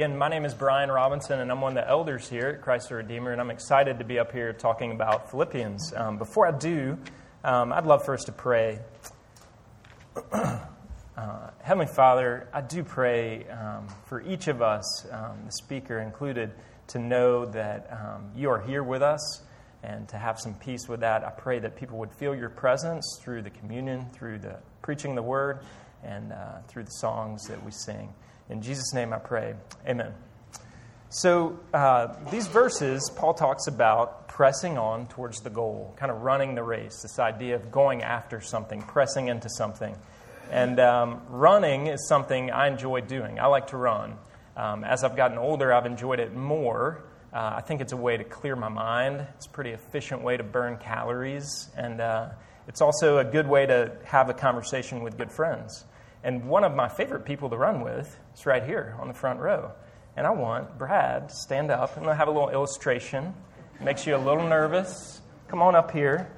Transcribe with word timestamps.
Again, 0.00 0.16
my 0.16 0.28
name 0.28 0.44
is 0.44 0.54
Brian 0.54 0.92
Robinson, 0.92 1.40
and 1.40 1.50
I'm 1.50 1.60
one 1.60 1.76
of 1.76 1.84
the 1.84 1.90
elders 1.90 2.28
here 2.28 2.46
at 2.50 2.62
Christ 2.62 2.88
the 2.88 2.94
Redeemer, 2.94 3.32
and 3.32 3.40
I'm 3.40 3.50
excited 3.50 3.98
to 3.98 4.04
be 4.04 4.20
up 4.20 4.30
here 4.30 4.52
talking 4.52 4.92
about 4.92 5.28
Philippians. 5.28 5.92
Um, 5.92 6.18
before 6.18 6.46
I 6.46 6.56
do, 6.56 6.96
um, 7.42 7.72
I'd 7.72 7.84
love 7.84 8.04
for 8.04 8.14
us 8.14 8.22
to 8.26 8.30
pray. 8.30 8.78
uh, 10.32 10.60
Heavenly 11.64 11.88
Father, 11.92 12.46
I 12.52 12.60
do 12.60 12.84
pray 12.84 13.48
um, 13.48 13.88
for 14.06 14.20
each 14.20 14.46
of 14.46 14.62
us, 14.62 15.04
um, 15.10 15.40
the 15.46 15.50
speaker 15.50 15.98
included, 15.98 16.52
to 16.86 17.00
know 17.00 17.46
that 17.46 17.88
um, 17.90 18.30
you 18.36 18.50
are 18.50 18.60
here 18.60 18.84
with 18.84 19.02
us 19.02 19.42
and 19.82 20.08
to 20.10 20.16
have 20.16 20.38
some 20.38 20.54
peace 20.54 20.88
with 20.88 21.00
that. 21.00 21.24
I 21.24 21.30
pray 21.30 21.58
that 21.58 21.74
people 21.74 21.98
would 21.98 22.12
feel 22.12 22.36
your 22.36 22.50
presence 22.50 23.18
through 23.20 23.42
the 23.42 23.50
communion, 23.50 24.06
through 24.12 24.38
the 24.38 24.60
preaching 24.80 25.16
the 25.16 25.22
word, 25.22 25.58
and 26.04 26.32
uh, 26.32 26.60
through 26.68 26.84
the 26.84 26.92
songs 26.92 27.48
that 27.48 27.64
we 27.64 27.72
sing. 27.72 28.14
In 28.50 28.62
Jesus' 28.62 28.92
name 28.94 29.12
I 29.12 29.18
pray. 29.18 29.54
Amen. 29.86 30.14
So, 31.10 31.58
uh, 31.72 32.14
these 32.30 32.46
verses, 32.48 33.10
Paul 33.16 33.32
talks 33.34 33.66
about 33.66 34.28
pressing 34.28 34.76
on 34.76 35.06
towards 35.06 35.40
the 35.40 35.50
goal, 35.50 35.94
kind 35.96 36.12
of 36.12 36.22
running 36.22 36.54
the 36.54 36.62
race, 36.62 37.00
this 37.02 37.18
idea 37.18 37.56
of 37.56 37.70
going 37.70 38.02
after 38.02 38.40
something, 38.40 38.82
pressing 38.82 39.28
into 39.28 39.48
something. 39.48 39.96
And 40.50 40.78
um, 40.80 41.22
running 41.28 41.88
is 41.88 42.06
something 42.08 42.50
I 42.50 42.68
enjoy 42.68 43.00
doing. 43.02 43.40
I 43.40 43.46
like 43.46 43.68
to 43.68 43.76
run. 43.76 44.16
Um, 44.56 44.84
as 44.84 45.04
I've 45.04 45.16
gotten 45.16 45.38
older, 45.38 45.72
I've 45.72 45.86
enjoyed 45.86 46.20
it 46.20 46.34
more. 46.34 47.04
Uh, 47.32 47.54
I 47.56 47.60
think 47.60 47.80
it's 47.80 47.92
a 47.92 47.96
way 47.96 48.16
to 48.16 48.24
clear 48.24 48.56
my 48.56 48.68
mind. 48.68 49.26
It's 49.36 49.46
a 49.46 49.50
pretty 49.50 49.70
efficient 49.70 50.22
way 50.22 50.36
to 50.36 50.42
burn 50.42 50.78
calories. 50.78 51.68
And 51.76 52.00
uh, 52.00 52.30
it's 52.66 52.80
also 52.80 53.18
a 53.18 53.24
good 53.24 53.46
way 53.46 53.66
to 53.66 53.92
have 54.04 54.30
a 54.30 54.34
conversation 54.34 55.02
with 55.02 55.18
good 55.18 55.30
friends. 55.30 55.84
And 56.24 56.48
one 56.48 56.64
of 56.64 56.74
my 56.74 56.88
favorite 56.88 57.24
people 57.24 57.50
to 57.50 57.56
run 57.56 57.82
with 57.82 58.18
is 58.34 58.46
right 58.46 58.64
here 58.64 58.96
on 59.00 59.08
the 59.08 59.14
front 59.14 59.40
row. 59.40 59.72
And 60.16 60.26
I 60.26 60.30
want 60.30 60.76
Brad 60.78 61.28
to 61.28 61.34
stand 61.34 61.70
up 61.70 61.96
and 61.96 62.06
have 62.06 62.28
a 62.28 62.30
little 62.30 62.50
illustration. 62.50 63.34
Makes 63.80 64.06
you 64.06 64.16
a 64.16 64.18
little 64.18 64.46
nervous. 64.48 65.20
Come 65.46 65.62
on 65.62 65.76
up 65.76 65.92
here. 65.92 66.28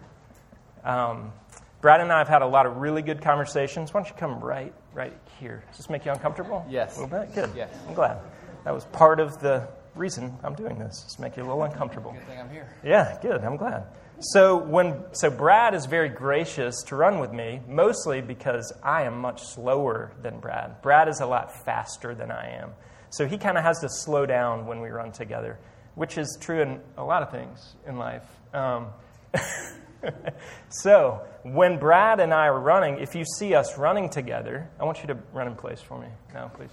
Um, 0.84 1.32
Brad 1.80 2.02
and 2.02 2.12
I 2.12 2.18
have 2.18 2.28
had 2.28 2.42
a 2.42 2.46
lot 2.46 2.66
of 2.66 2.76
really 2.76 3.00
good 3.00 3.22
conversations. 3.22 3.94
Why 3.94 4.00
don't 4.00 4.10
you 4.10 4.16
come 4.16 4.40
right, 4.40 4.74
right 4.92 5.16
here? 5.38 5.64
Does 5.68 5.78
this 5.78 5.88
make 5.88 6.04
you 6.04 6.12
uncomfortable? 6.12 6.66
Yes. 6.68 6.98
A 6.98 7.00
little 7.00 7.18
bit? 7.18 7.34
Good. 7.34 7.50
Yes. 7.56 7.74
I'm 7.88 7.94
glad. 7.94 8.18
That 8.64 8.74
was 8.74 8.84
part 8.86 9.20
of 9.20 9.40
the 9.40 9.66
reason 9.94 10.36
I'm 10.44 10.54
doing 10.54 10.78
this, 10.78 11.06
is 11.08 11.18
make 11.18 11.38
you 11.38 11.42
a 11.42 11.46
little 11.46 11.62
uncomfortable. 11.62 12.12
Good 12.12 12.26
thing 12.26 12.38
I'm 12.38 12.50
here. 12.50 12.68
Yeah, 12.84 13.18
good. 13.22 13.42
I'm 13.42 13.56
glad. 13.56 13.84
So 14.22 14.58
when 14.58 15.02
so 15.12 15.30
Brad 15.30 15.74
is 15.74 15.86
very 15.86 16.10
gracious 16.10 16.82
to 16.88 16.96
run 16.96 17.20
with 17.20 17.32
me, 17.32 17.62
mostly 17.66 18.20
because 18.20 18.70
I 18.82 19.04
am 19.04 19.18
much 19.18 19.42
slower 19.42 20.12
than 20.22 20.40
Brad. 20.40 20.82
Brad 20.82 21.08
is 21.08 21.20
a 21.20 21.26
lot 21.26 21.64
faster 21.64 22.14
than 22.14 22.30
I 22.30 22.50
am. 22.58 22.72
So 23.08 23.26
he 23.26 23.38
kind 23.38 23.56
of 23.56 23.64
has 23.64 23.80
to 23.80 23.88
slow 23.88 24.26
down 24.26 24.66
when 24.66 24.82
we 24.82 24.90
run 24.90 25.10
together, 25.10 25.58
which 25.94 26.18
is 26.18 26.36
true 26.38 26.60
in 26.60 26.80
a 26.98 27.04
lot 27.04 27.22
of 27.22 27.30
things 27.30 27.74
in 27.88 27.96
life. 27.96 28.24
Um, 28.52 28.88
so 30.68 31.22
when 31.42 31.78
Brad 31.78 32.20
and 32.20 32.34
I 32.34 32.46
are 32.48 32.60
running, 32.60 32.98
if 32.98 33.14
you 33.14 33.24
see 33.24 33.54
us 33.54 33.78
running 33.78 34.10
together, 34.10 34.68
I 34.78 34.84
want 34.84 35.00
you 35.00 35.06
to 35.08 35.18
run 35.32 35.46
in 35.46 35.54
place 35.54 35.80
for 35.80 35.98
me 35.98 36.08
now, 36.34 36.48
please. 36.48 36.70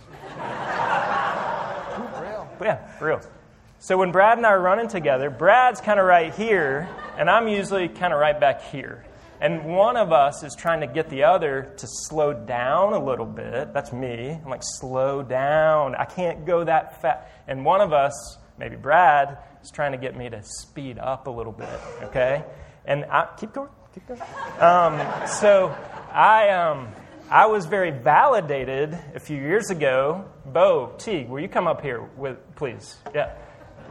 For 1.96 2.22
real. 2.24 2.48
Yeah, 2.62 2.88
for 2.98 3.08
real. 3.08 3.22
So 3.80 3.96
when 3.96 4.12
Brad 4.12 4.38
and 4.38 4.46
I 4.46 4.50
are 4.50 4.60
running 4.60 4.88
together, 4.88 5.30
Brad's 5.30 5.82
kind 5.82 6.00
of 6.00 6.08
right 6.08 6.34
here, 6.34 6.90
and 7.16 7.30
I'm 7.30 7.48
usually 7.48 7.88
kind 7.88 8.12
of 8.12 8.20
right 8.20 8.38
back 8.38 8.64
here. 8.64 9.06
And 9.40 9.66
one 9.66 9.98
of 9.98 10.12
us 10.12 10.44
is 10.44 10.56
trying 10.56 10.82
to 10.82 10.88
get 10.88 11.12
the 11.12 11.26
other 11.26 11.72
to 11.78 11.88
slow 11.88 12.34
down 12.34 12.94
a 12.94 13.04
little 13.04 13.28
bit. 13.28 13.74
That's 13.74 13.94
me. 13.94 14.32
I'm 14.44 14.50
like, 14.50 14.64
slow 14.64 15.22
down. 15.22 15.94
I 15.94 16.06
can't 16.06 16.44
go 16.44 16.64
that 16.64 17.04
fast. 17.04 17.30
And 17.48 17.64
one 17.64 17.82
of 17.82 17.94
us, 17.94 18.40
maybe 18.58 18.76
Brad, 18.78 19.38
is 19.62 19.70
trying 19.70 19.92
to 19.92 20.00
get 20.00 20.18
me 20.18 20.28
to 20.28 20.42
speed 20.42 20.98
up 20.98 21.28
a 21.28 21.32
little 21.32 21.54
bit, 21.54 21.80
okay? 22.02 22.44
And 22.86 23.06
I 23.06 23.28
keep 23.40 23.54
going, 23.54 23.70
keep 23.94 24.08
going. 24.08 24.22
Um, 24.60 25.28
so 25.28 25.68
I, 26.12 26.50
um, 26.50 26.88
I 27.30 27.46
was 27.46 27.68
very 27.68 27.92
validated 27.92 28.98
a 29.14 29.20
few 29.20 29.38
years 29.38 29.70
ago. 29.70 30.26
Bo, 30.48 30.96
Teague, 30.98 31.30
will 31.30 31.42
you 31.42 31.50
come 31.50 31.68
up 31.68 31.82
here 31.84 32.02
with, 32.18 32.40
please? 32.56 32.98
Yeah 33.14 33.36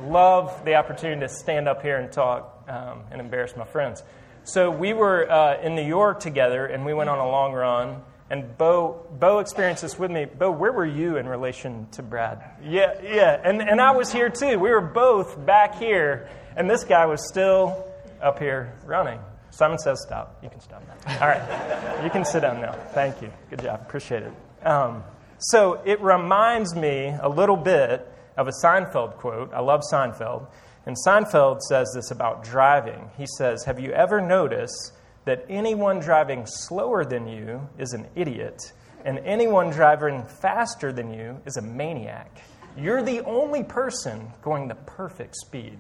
love 0.03 0.65
the 0.65 0.75
opportunity 0.75 1.21
to 1.21 1.29
stand 1.29 1.69
up 1.69 1.83
here 1.83 1.97
and 1.97 2.11
talk 2.11 2.65
um, 2.69 3.03
and 3.11 3.21
embarrass 3.21 3.57
my 3.57 3.65
friends. 3.65 4.03
So 4.45 4.71
we 4.71 4.93
were 4.93 5.31
uh, 5.31 5.61
in 5.61 5.75
New 5.75 5.87
York 5.87 6.21
together, 6.21 6.67
and 6.67 6.87
we 6.87 6.95
went 6.95 7.11
on 7.11 7.19
a 7.19 7.29
long 7.29 7.53
run. 7.53 8.03
And 8.31 8.57
Bo, 8.59 9.07
Bo 9.19 9.39
experienced 9.39 9.83
this 9.83 9.99
with 9.99 10.11
me. 10.11 10.25
Bo, 10.25 10.51
where 10.51 10.73
were 10.73 10.87
you 10.87 11.17
in 11.17 11.29
relation 11.29 11.89
to 11.93 12.03
Brad? 12.03 12.43
Yeah, 12.62 13.01
yeah. 13.03 13.41
And, 13.43 13.61
and 13.62 13.81
I 13.81 13.93
was 13.93 14.12
here 14.12 14.31
too. 14.31 14.59
We 14.59 14.71
were 14.71 14.81
both 14.81 15.45
back 15.47 15.77
here, 15.77 16.28
and 16.57 16.69
this 16.69 16.84
guy 16.84 17.07
was 17.07 17.28
still 17.28 17.84
up 18.21 18.39
here 18.39 18.73
running. 18.84 19.21
Simon 19.51 19.78
says 19.78 20.03
stop. 20.03 20.39
You 20.43 20.51
can 20.51 20.61
stop 20.61 20.83
now. 20.87 21.21
All 21.21 21.28
right. 21.28 22.05
You 22.05 22.11
can 22.11 22.25
sit 22.25 22.41
down 22.41 22.61
now. 22.61 22.73
Thank 22.93 23.23
you. 23.23 23.33
Good 23.49 23.63
job. 23.63 23.81
Appreciate 23.81 24.23
it. 24.23 24.33
Um, 24.67 25.03
so 25.39 25.81
it 25.84 26.01
reminds 26.01 26.75
me 26.75 27.15
a 27.21 27.28
little 27.28 27.57
bit 27.57 28.07
of 28.37 28.49
a 28.49 28.53
Seinfeld 28.63 29.17
quote. 29.17 29.53
I 29.53 29.61
love 29.61 29.83
Seinfeld. 29.93 30.49
And 30.87 30.97
Seinfeld 31.07 31.61
says 31.63 31.93
this 31.95 32.11
about 32.11 32.45
driving. 32.45 33.11
He 33.19 33.27
says, 33.39 33.65
Have 33.65 33.81
you 33.81 33.91
ever 33.93 34.21
noticed 34.21 34.93
that 35.25 35.45
anyone 35.49 35.99
driving 35.99 36.47
slower 36.47 37.05
than 37.05 37.27
you 37.27 37.69
is 37.79 37.93
an 37.93 38.07
idiot, 38.15 38.73
and 39.05 39.19
anyone 39.21 39.71
driving 39.71 40.25
faster 40.25 40.93
than 40.93 41.13
you 41.13 41.41
is 41.45 41.57
a 41.57 41.63
maniac? 41.63 42.41
You're 42.77 43.03
the 43.03 43.21
only 43.23 43.65
person 43.65 44.31
going 44.43 44.69
the 44.69 44.75
perfect 44.75 45.37
speed. 45.37 45.79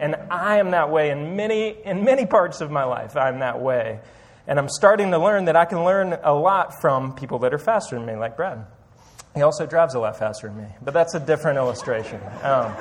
And 0.00 0.16
I 0.30 0.58
am 0.58 0.72
that 0.72 0.90
way 0.90 1.10
in 1.10 1.36
many, 1.36 1.76
in 1.84 2.04
many 2.04 2.26
parts 2.26 2.60
of 2.60 2.70
my 2.70 2.84
life. 2.84 3.16
I'm 3.16 3.38
that 3.38 3.60
way. 3.60 4.00
And 4.46 4.58
I'm 4.58 4.68
starting 4.68 5.12
to 5.12 5.18
learn 5.18 5.44
that 5.44 5.56
I 5.56 5.64
can 5.64 5.84
learn 5.84 6.18
a 6.22 6.34
lot 6.34 6.80
from 6.80 7.14
people 7.14 7.38
that 7.40 7.54
are 7.54 7.58
faster 7.58 7.96
than 7.96 8.04
me, 8.04 8.16
like 8.16 8.36
Brad. 8.36 8.66
He 9.34 9.40
also 9.40 9.64
drives 9.64 9.94
a 9.94 9.98
lot 9.98 10.18
faster 10.18 10.48
than 10.48 10.58
me, 10.58 10.68
but 10.82 10.92
that's 10.92 11.14
a 11.14 11.20
different 11.20 11.56
illustration. 11.56 12.20
Um, 12.42 12.74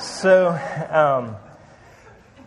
so 0.00 0.48
um, 0.88 1.36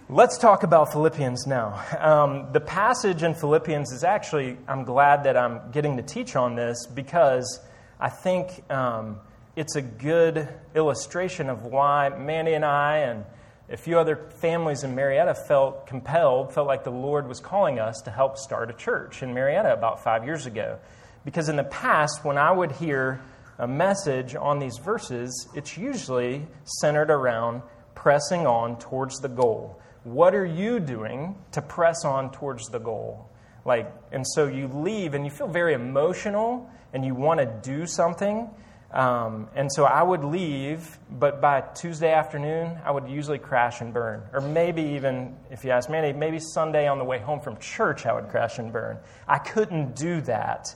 let's 0.07 0.37
talk 0.37 0.63
about 0.63 0.93
Philippians 0.93 1.45
now. 1.45 1.83
Um, 1.99 2.53
the 2.53 2.61
passage 2.61 3.21
in 3.21 3.35
Philippians 3.35 3.91
is 3.91 4.05
actually, 4.05 4.57
I'm 4.65 4.85
glad 4.85 5.25
that 5.25 5.35
I'm 5.35 5.71
getting 5.71 5.97
to 5.97 6.03
teach 6.03 6.37
on 6.37 6.55
this 6.55 6.87
because 6.87 7.59
I 7.99 8.07
think 8.07 8.63
um, 8.71 9.19
it's 9.57 9.75
a 9.75 9.81
good 9.81 10.47
illustration 10.73 11.49
of 11.49 11.65
why 11.65 12.09
Mandy 12.09 12.53
and 12.53 12.63
I 12.63 12.99
and 12.99 13.25
a 13.69 13.75
few 13.75 13.99
other 13.99 14.15
families 14.39 14.83
in 14.83 14.95
Marietta 14.95 15.35
felt 15.35 15.85
compelled, 15.85 16.53
felt 16.53 16.67
like 16.67 16.85
the 16.85 16.91
Lord 16.91 17.27
was 17.27 17.41
calling 17.41 17.77
us 17.79 18.01
to 18.05 18.11
help 18.11 18.37
start 18.37 18.69
a 18.69 18.73
church 18.73 19.21
in 19.21 19.33
Marietta 19.33 19.73
about 19.73 20.01
five 20.01 20.23
years 20.23 20.45
ago. 20.45 20.79
Because 21.25 21.49
in 21.49 21.55
the 21.57 21.63
past, 21.63 22.23
when 22.23 22.37
I 22.37 22.51
would 22.51 22.71
hear 22.73 23.21
a 23.57 23.67
message 23.67 24.35
on 24.35 24.59
these 24.59 24.77
verses, 24.77 25.47
it's 25.53 25.77
usually 25.77 26.45
centered 26.63 27.11
around 27.11 27.61
pressing 27.95 28.47
on 28.47 28.77
towards 28.79 29.19
the 29.19 29.29
goal. 29.29 29.79
What 30.03 30.35
are 30.35 30.45
you 30.45 30.79
doing 30.79 31.35
to 31.51 31.61
press 31.61 32.03
on 32.03 32.31
towards 32.31 32.67
the 32.69 32.79
goal? 32.79 33.29
Like, 33.65 33.93
and 34.11 34.25
so 34.27 34.47
you 34.47 34.67
leave 34.67 35.13
and 35.13 35.23
you 35.23 35.31
feel 35.31 35.47
very 35.47 35.73
emotional 35.73 36.69
and 36.93 37.05
you 37.05 37.15
want 37.15 37.39
to 37.39 37.45
do 37.45 37.85
something. 37.85 38.49
Um, 38.91 39.47
and 39.55 39.71
so 39.71 39.85
I 39.85 40.03
would 40.03 40.23
leave, 40.23 40.99
but 41.09 41.41
by 41.41 41.61
Tuesday 41.61 42.11
afternoon, 42.11 42.77
I 42.83 42.91
would 42.91 43.07
usually 43.09 43.39
crash 43.39 43.81
and 43.81 43.91
burn. 43.91 44.21
Or 44.33 44.41
maybe 44.41 44.83
even, 44.83 45.35
if 45.49 45.63
you 45.63 45.71
ask 45.71 45.89
me, 45.89 46.13
maybe 46.13 46.37
Sunday 46.39 46.87
on 46.87 46.99
the 46.99 47.03
way 47.03 47.17
home 47.17 47.39
from 47.39 47.57
church, 47.57 48.05
I 48.05 48.13
would 48.13 48.29
crash 48.29 48.59
and 48.59 48.71
burn. 48.71 48.99
I 49.27 49.39
couldn't 49.39 49.95
do 49.95 50.21
that 50.21 50.75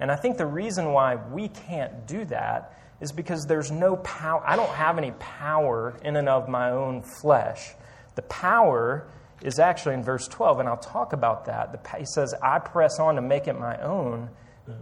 and 0.00 0.10
I 0.10 0.16
think 0.16 0.36
the 0.36 0.46
reason 0.46 0.92
why 0.92 1.16
we 1.16 1.48
can't 1.48 2.06
do 2.06 2.24
that 2.26 2.74
is 3.00 3.12
because 3.12 3.46
there's 3.46 3.70
no 3.70 3.96
power. 3.96 4.42
I 4.44 4.56
don't 4.56 4.70
have 4.70 4.98
any 4.98 5.12
power 5.12 5.96
in 6.02 6.16
and 6.16 6.28
of 6.28 6.48
my 6.48 6.70
own 6.70 7.02
flesh. 7.02 7.74
The 8.16 8.22
power 8.22 9.08
is 9.42 9.58
actually 9.58 9.94
in 9.94 10.02
verse 10.02 10.26
12, 10.26 10.60
and 10.60 10.68
I'll 10.68 10.76
talk 10.76 11.12
about 11.12 11.44
that. 11.46 11.72
The, 11.72 11.98
he 11.98 12.04
says, 12.04 12.34
I 12.42 12.58
press 12.58 12.98
on 12.98 13.14
to 13.16 13.22
make 13.22 13.46
it 13.46 13.58
my 13.58 13.80
own 13.80 14.30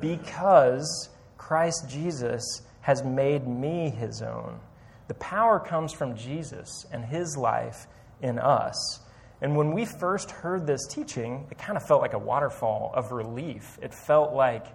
because 0.01 1.11
Christ 1.37 1.89
Jesus 1.89 2.63
has 2.81 3.05
made 3.05 3.47
me 3.47 3.91
his 3.91 4.23
own. 4.23 4.61
The 5.09 5.15
power 5.15 5.61
comes 5.61 5.93
from 5.93 6.17
Jesus 6.17 6.87
and 6.93 7.05
his 7.05 7.37
life 7.37 7.87
in 8.23 8.39
us. 8.39 9.01
And 9.41 9.57
when 9.57 9.73
we 9.73 9.85
first 9.85 10.31
heard 10.31 10.67
this 10.67 10.87
teaching, 10.87 11.47
it 11.51 11.59
kind 11.59 11.77
of 11.77 11.87
felt 11.87 12.01
like 12.01 12.15
a 12.15 12.19
waterfall 12.19 12.93
of 12.95 13.13
relief. 13.13 13.79
It 13.83 13.93
felt 13.93 14.33
like, 14.33 14.67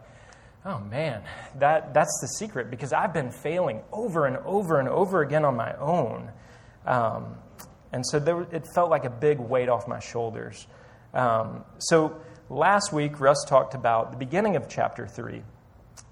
oh 0.65 0.79
man, 0.79 1.23
that, 1.59 1.93
that's 1.93 2.19
the 2.21 2.27
secret 2.27 2.69
because 2.69 2.93
I've 2.93 3.13
been 3.13 3.31
failing 3.31 3.81
over 3.91 4.25
and 4.25 4.37
over 4.37 4.79
and 4.79 4.87
over 4.87 5.21
again 5.21 5.45
on 5.45 5.55
my 5.55 5.75
own. 5.77 6.29
Um, 6.85 7.35
and 7.91 8.05
so 8.05 8.19
there, 8.19 8.41
it 8.51 8.65
felt 8.73 8.89
like 8.89 9.05
a 9.05 9.09
big 9.09 9.39
weight 9.39 9.69
off 9.69 9.87
my 9.87 9.99
shoulders. 9.99 10.67
Um, 11.13 11.63
so 11.79 12.21
last 12.49 12.93
week, 12.93 13.19
Russ 13.19 13.43
talked 13.47 13.73
about 13.73 14.11
the 14.11 14.17
beginning 14.17 14.55
of 14.55 14.69
chapter 14.69 15.07
3. 15.07 15.41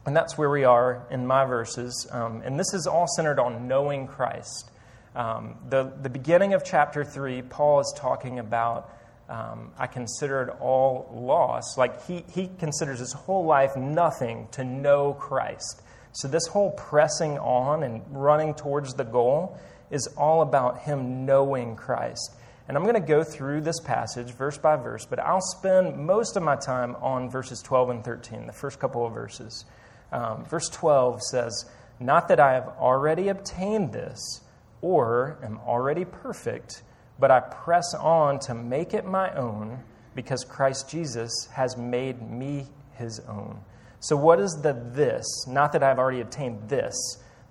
and 0.06 0.16
that's 0.16 0.38
where 0.38 0.50
we 0.50 0.64
are 0.64 1.06
in 1.10 1.26
my 1.26 1.46
verses. 1.46 2.08
Um, 2.12 2.42
and 2.44 2.60
this 2.60 2.74
is 2.74 2.88
all 2.88 3.08
centered 3.16 3.40
on 3.40 3.68
knowing 3.68 4.08
Christ. 4.08 4.72
Um, 5.16 5.56
the, 5.70 5.92
the 6.02 6.10
beginning 6.10 6.54
of 6.54 6.64
chapter 6.64 7.04
3, 7.04 7.42
Paul 7.44 7.80
is 7.80 7.94
talking 7.98 8.40
about 8.40 8.90
um, 9.30 9.72
I 9.78 9.88
considered 9.88 10.50
all 10.60 11.10
loss. 11.14 11.78
Like 11.78 12.06
he, 12.06 12.26
he 12.34 12.50
considers 12.60 13.00
his 13.00 13.14
whole 13.14 13.46
life 13.46 13.78
nothing 13.78 14.48
to 14.52 14.64
know 14.64 15.14
Christ. 15.14 15.84
So, 16.12 16.28
this 16.28 16.48
whole 16.48 16.72
pressing 16.72 17.38
on 17.38 17.84
and 17.84 18.02
running 18.10 18.56
towards 18.56 18.96
the 18.96 19.04
goal 19.04 19.58
is 19.92 20.08
all 20.18 20.42
about 20.42 20.80
him 20.80 21.26
knowing 21.26 21.76
Christ. 21.76 22.36
And 22.68 22.78
I'm 22.78 22.84
going 22.84 22.96
to 22.96 23.00
go 23.00 23.24
through 23.24 23.62
this 23.62 23.80
passage 23.80 24.32
verse 24.32 24.58
by 24.58 24.76
verse, 24.76 25.06
but 25.06 25.20
I'll 25.20 25.42
spend 25.42 25.98
most 25.98 26.36
of 26.36 26.44
my 26.44 26.56
time 26.56 26.96
on 26.98 27.30
verses 27.30 27.62
12 27.62 27.90
and 27.90 28.04
13, 28.04 28.48
the 28.48 28.54
first 28.54 28.80
couple 28.80 29.06
of 29.06 29.14
verses. 29.14 29.66
Um, 30.12 30.46
verse 30.46 30.70
12 30.70 31.22
says, 31.24 31.66
Not 32.00 32.28
that 32.28 32.40
I 32.40 32.54
have 32.54 32.68
already 32.80 33.30
obtained 33.30 33.94
this 33.94 34.42
or 34.82 35.40
am 35.44 35.60
already 35.60 36.06
perfect, 36.06 36.84
but 37.20 37.32
I 37.32 37.40
press 37.42 37.94
on 37.96 38.40
to 38.40 38.54
make 38.54 38.94
it 38.94 39.06
my 39.06 39.34
own 39.36 39.84
because 40.16 40.44
Christ 40.44 40.90
Jesus 40.90 41.32
has 41.54 41.78
made 41.78 42.22
me 42.22 42.68
his 42.94 43.20
own. 43.22 43.60
So, 44.00 44.16
what 44.16 44.40
is 44.40 44.60
the 44.62 44.74
this? 44.94 45.26
Not 45.48 45.74
that 45.74 45.84
I've 45.84 46.00
already 46.00 46.22
obtained 46.22 46.70
this. 46.70 46.96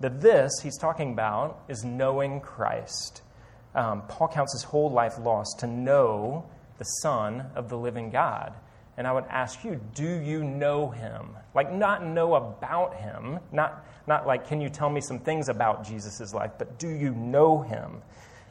The 0.00 0.08
this 0.08 0.52
he's 0.62 0.78
talking 0.78 1.12
about 1.12 1.62
is 1.68 1.84
knowing 1.84 2.40
Christ. 2.40 3.22
Um, 3.74 4.02
Paul 4.08 4.28
counts 4.28 4.54
his 4.54 4.62
whole 4.62 4.90
life 4.90 5.18
lost 5.18 5.58
to 5.60 5.66
know 5.66 6.46
the 6.78 6.84
Son 6.84 7.46
of 7.54 7.68
the 7.68 7.76
living 7.76 8.10
God. 8.10 8.54
And 8.96 9.06
I 9.06 9.12
would 9.12 9.26
ask 9.28 9.62
you, 9.62 9.80
do 9.94 10.20
you 10.20 10.42
know 10.42 10.88
him? 10.88 11.36
Like, 11.54 11.72
not 11.72 12.04
know 12.04 12.34
about 12.34 12.96
him, 12.96 13.38
not, 13.52 13.86
not 14.08 14.26
like, 14.26 14.48
can 14.48 14.60
you 14.60 14.68
tell 14.68 14.90
me 14.90 15.00
some 15.00 15.20
things 15.20 15.48
about 15.48 15.84
Jesus' 15.86 16.34
life, 16.34 16.52
but 16.58 16.78
do 16.78 16.88
you 16.88 17.10
know 17.14 17.60
him? 17.60 18.02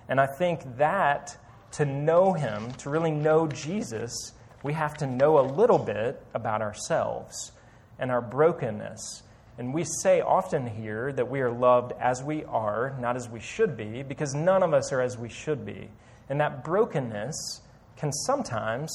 And 0.10 0.20
I 0.20 0.26
think 0.26 0.78
that 0.78 1.38
to 1.74 1.86
know 1.86 2.34
him, 2.34 2.72
to 2.74 2.90
really 2.90 3.12
know 3.12 3.48
Jesus, 3.48 4.34
we 4.64 4.74
have 4.74 4.98
to 4.98 5.08
know 5.08 5.40
a 5.40 5.46
little 5.46 5.80
bit 5.80 6.22
about 6.34 6.62
ourselves 6.62 7.52
and 8.00 8.12
our 8.12 8.22
brokenness. 8.22 9.24
And 9.58 9.74
we 9.74 9.84
say 9.84 10.22
often 10.22 10.68
here 10.68 11.12
that 11.14 11.30
we 11.30 11.42
are 11.42 11.52
loved 11.52 11.94
as 12.00 12.24
we 12.24 12.44
are, 12.46 12.96
not 13.00 13.16
as 13.16 13.28
we 13.28 13.40
should 13.40 13.76
be, 13.76 14.04
because 14.04 14.36
none 14.36 14.62
of 14.62 14.74
us 14.74 14.92
are 14.92 15.02
as 15.02 15.18
we 15.18 15.30
should 15.30 15.66
be. 15.66 15.90
And 16.30 16.40
that 16.42 16.64
brokenness 16.64 17.62
can 17.96 18.12
sometimes 18.12 18.92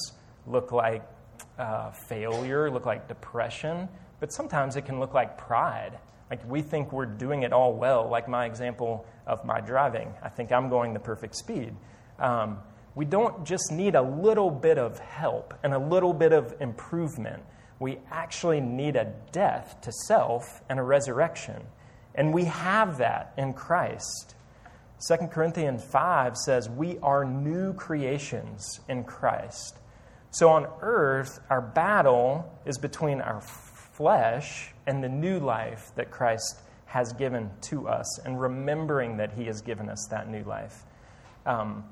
look 0.46 0.70
like 0.70 1.02
uh, 1.58 1.90
failure, 1.90 2.70
look 2.70 2.86
like 2.86 3.08
depression, 3.08 3.88
but 4.20 4.32
sometimes 4.32 4.76
it 4.76 4.82
can 4.82 5.00
look 5.00 5.14
like 5.14 5.36
pride. 5.36 5.98
Like 6.32 6.50
we 6.50 6.62
think 6.62 6.94
we're 6.94 7.04
doing 7.04 7.42
it 7.42 7.52
all 7.52 7.74
well, 7.74 8.08
like 8.08 8.26
my 8.26 8.46
example 8.46 9.04
of 9.26 9.44
my 9.44 9.60
driving. 9.60 10.14
I 10.22 10.30
think 10.30 10.50
I'm 10.50 10.70
going 10.70 10.94
the 10.94 10.98
perfect 10.98 11.36
speed. 11.36 11.76
Um, 12.18 12.56
we 12.94 13.04
don't 13.04 13.44
just 13.44 13.70
need 13.70 13.94
a 13.96 14.00
little 14.00 14.50
bit 14.50 14.78
of 14.78 14.98
help 14.98 15.52
and 15.62 15.74
a 15.74 15.78
little 15.78 16.14
bit 16.14 16.32
of 16.32 16.54
improvement. 16.58 17.42
We 17.80 17.98
actually 18.10 18.62
need 18.62 18.96
a 18.96 19.12
death 19.30 19.76
to 19.82 19.92
self 20.06 20.62
and 20.70 20.78
a 20.78 20.82
resurrection. 20.82 21.64
And 22.14 22.32
we 22.32 22.44
have 22.44 22.96
that 22.96 23.34
in 23.36 23.52
Christ. 23.52 24.34
2 25.06 25.26
Corinthians 25.26 25.84
5 25.84 26.38
says, 26.38 26.66
We 26.66 26.96
are 27.00 27.26
new 27.26 27.74
creations 27.74 28.80
in 28.88 29.04
Christ. 29.04 29.76
So 30.30 30.48
on 30.48 30.66
earth, 30.80 31.40
our 31.50 31.60
battle 31.60 32.58
is 32.64 32.78
between 32.78 33.20
our 33.20 33.42
flesh 33.42 34.71
and 34.86 35.02
the 35.02 35.08
new 35.08 35.38
life 35.38 35.90
that 35.96 36.10
Christ 36.10 36.60
has 36.86 37.12
given 37.14 37.50
to 37.62 37.88
us, 37.88 38.18
and 38.24 38.40
remembering 38.40 39.16
that 39.16 39.32
He 39.32 39.44
has 39.46 39.62
given 39.62 39.88
us 39.88 40.06
that 40.10 40.28
new 40.28 40.44
life. 40.44 40.82
Um, 41.46 41.84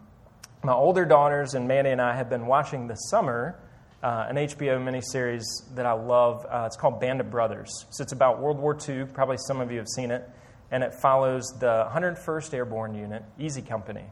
my 0.62 0.72
older 0.72 1.04
daughters 1.04 1.54
and 1.54 1.66
Mandy 1.66 1.90
and 1.90 2.00
I 2.00 2.14
have 2.14 2.28
been 2.28 2.46
watching 2.46 2.86
this 2.86 3.08
summer 3.08 3.58
uh, 4.02 4.26
an 4.28 4.36
HBO 4.36 4.78
miniseries 4.78 5.44
that 5.74 5.86
I 5.86 5.92
love. 5.92 6.46
Uh, 6.46 6.64
it's 6.66 6.76
called 6.76 7.00
Band 7.00 7.20
of 7.20 7.30
Brothers. 7.30 7.70
So 7.90 8.02
it's 8.02 8.12
about 8.12 8.40
World 8.40 8.58
War 8.58 8.76
II. 8.88 9.04
Probably 9.04 9.36
some 9.36 9.60
of 9.60 9.70
you 9.70 9.78
have 9.78 9.88
seen 9.88 10.10
it. 10.10 10.28
And 10.70 10.82
it 10.82 10.94
follows 10.94 11.44
the 11.58 11.86
101st 11.92 12.54
Airborne 12.54 12.94
Unit, 12.94 13.22
Easy 13.38 13.60
Company 13.60 14.04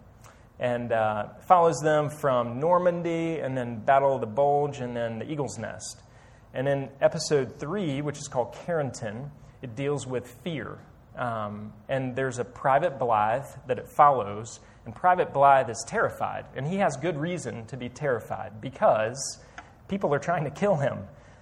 and 0.61 0.93
uh, 0.93 1.29
follows 1.47 1.79
them 1.81 2.11
from 2.11 2.59
Normandy 2.59 3.39
and 3.39 3.57
then 3.57 3.79
Battle 3.79 4.15
of 4.15 4.21
the 4.21 4.27
Bulge 4.27 4.81
and 4.81 4.97
then 4.97 5.21
the 5.21 5.31
Eagle's 5.31 5.59
Nest. 5.59 6.03
And 6.55 6.69
in 6.69 6.89
episode 7.01 7.59
three, 7.59 8.01
which 8.01 8.19
is 8.19 8.29
called 8.29 8.55
Carentan, 8.67 9.31
it 9.63 9.77
deals 9.77 10.07
with 10.07 10.27
fear. 10.43 10.79
Um, 11.17 11.73
and 11.89 12.15
there's 12.15 12.39
a 12.39 12.45
Private 12.45 12.99
Blythe 12.99 13.47
that 13.67 13.79
it 13.79 13.89
follows, 13.89 14.61
and 14.85 14.95
Private 14.95 15.33
Blythe 15.33 15.69
is 15.69 15.85
terrified. 15.87 16.47
And 16.55 16.67
he 16.67 16.77
has 16.77 16.97
good 16.97 17.19
reason 17.19 17.67
to 17.67 17.77
be 17.77 17.89
terrified 17.89 18.61
because 18.61 19.39
people 19.89 20.15
are 20.15 20.19
trying 20.19 20.45
to 20.45 20.51
kill 20.51 20.77
him. 20.77 20.99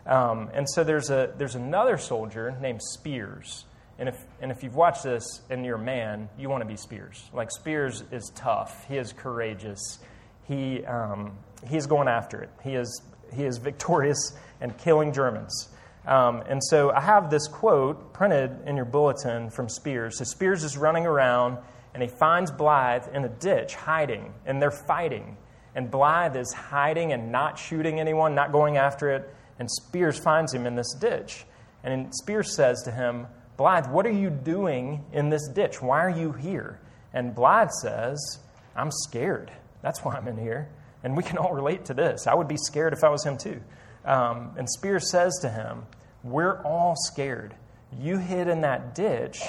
Um, 0.06 0.50
and 0.54 0.68
so 0.68 0.84
there's, 0.84 1.10
a, 1.10 1.32
there's 1.36 1.56
another 1.56 1.98
soldier 1.98 2.56
named 2.60 2.80
Speirs 2.96 3.64
and 3.98 4.08
if, 4.08 4.26
and 4.40 4.50
if 4.50 4.62
you've 4.62 4.74
watched 4.74 5.04
this 5.04 5.40
and 5.48 5.64
you're 5.64 5.76
a 5.76 5.82
man, 5.82 6.28
you 6.38 6.48
want 6.48 6.62
to 6.62 6.66
be 6.66 6.74
Speirs. 6.74 7.32
Like, 7.32 7.48
Speirs 7.50 8.02
is 8.12 8.30
tough, 8.34 8.86
he 8.88 8.98
is 8.98 9.12
courageous, 9.12 9.98
he, 10.44 10.84
um, 10.84 11.38
he's 11.68 11.86
going 11.86 12.08
after 12.08 12.42
it. 12.42 12.50
He 12.62 12.74
is, 12.74 13.02
he 13.34 13.44
is 13.44 13.58
victorious 13.58 14.36
and 14.60 14.76
killing 14.78 15.12
Germans. 15.12 15.68
Um, 16.06 16.42
and 16.48 16.62
so 16.62 16.90
I 16.90 17.00
have 17.00 17.30
this 17.30 17.48
quote 17.48 18.12
printed 18.12 18.50
in 18.66 18.76
your 18.76 18.84
bulletin 18.84 19.50
from 19.50 19.66
Speirs. 19.66 20.14
So 20.14 20.24
Speirs 20.24 20.62
is 20.62 20.76
running 20.76 21.04
around 21.06 21.58
and 21.94 22.02
he 22.02 22.08
finds 22.08 22.50
Blythe 22.50 23.08
in 23.14 23.24
a 23.24 23.28
ditch 23.30 23.74
hiding, 23.74 24.34
and 24.44 24.60
they're 24.60 24.70
fighting. 24.70 25.38
And 25.74 25.90
Blythe 25.90 26.36
is 26.36 26.52
hiding 26.52 27.14
and 27.14 27.32
not 27.32 27.58
shooting 27.58 27.98
anyone, 28.00 28.34
not 28.34 28.52
going 28.52 28.76
after 28.76 29.10
it. 29.10 29.34
And 29.58 29.66
Speirs 29.80 30.22
finds 30.22 30.52
him 30.52 30.66
in 30.66 30.74
this 30.74 30.92
ditch. 30.92 31.46
And 31.82 32.12
Speirs 32.22 32.48
says 32.48 32.82
to 32.82 32.90
him, 32.90 33.26
Blythe, 33.56 33.86
what 33.86 34.04
are 34.04 34.12
you 34.12 34.28
doing 34.28 35.06
in 35.12 35.30
this 35.30 35.48
ditch? 35.48 35.80
Why 35.80 36.04
are 36.04 36.10
you 36.10 36.32
here? 36.32 36.80
And 37.14 37.34
Blythe 37.34 37.70
says, 37.80 38.40
I'm 38.74 38.90
scared. 38.90 39.50
That's 39.80 40.04
why 40.04 40.16
I'm 40.16 40.28
in 40.28 40.36
here. 40.36 40.68
And 41.02 41.16
we 41.16 41.22
can 41.22 41.38
all 41.38 41.52
relate 41.52 41.84
to 41.86 41.94
this. 41.94 42.26
I 42.26 42.34
would 42.34 42.48
be 42.48 42.56
scared 42.56 42.92
if 42.92 43.04
I 43.04 43.08
was 43.08 43.24
him 43.24 43.36
too. 43.38 43.60
Um, 44.04 44.52
and 44.56 44.68
Speirs 44.68 45.02
says 45.02 45.38
to 45.42 45.48
him, 45.48 45.86
We're 46.22 46.62
all 46.62 46.94
scared. 46.96 47.54
You 47.98 48.18
hid 48.18 48.48
in 48.48 48.62
that 48.62 48.94
ditch 48.94 49.42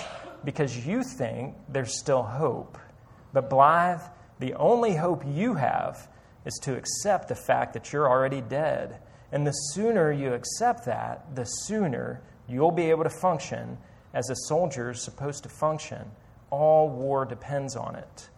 because 0.44 0.86
you 0.86 1.04
think 1.04 1.56
there's 1.70 1.98
still 1.98 2.24
hope. 2.24 2.78
But 3.34 3.50
Blythe, 3.50 4.02
the 4.40 4.54
only 4.56 4.96
hope 4.96 5.24
you 5.26 5.56
have 5.56 6.08
is 6.46 6.58
to 6.64 6.76
accept 6.76 7.28
the 7.28 7.36
fact 7.36 7.74
that 7.74 7.92
you're 7.92 8.10
already 8.10 8.42
dead. 8.42 9.00
And 9.32 9.46
the 9.46 9.52
sooner 9.52 10.12
you 10.12 10.34
accept 10.34 10.86
that, 10.86 11.36
the 11.36 11.44
sooner 11.44 12.22
you'll 12.48 12.72
be 12.72 12.90
able 12.90 13.04
to 13.04 13.10
function 13.10 13.78
as 14.14 14.30
a 14.30 14.36
soldier 14.48 14.92
is 14.92 15.04
supposed 15.04 15.44
to 15.44 15.50
function. 15.50 16.10
All 16.50 16.90
war 16.90 17.26
depends 17.26 17.76
on 17.76 17.96
it. 17.96 18.30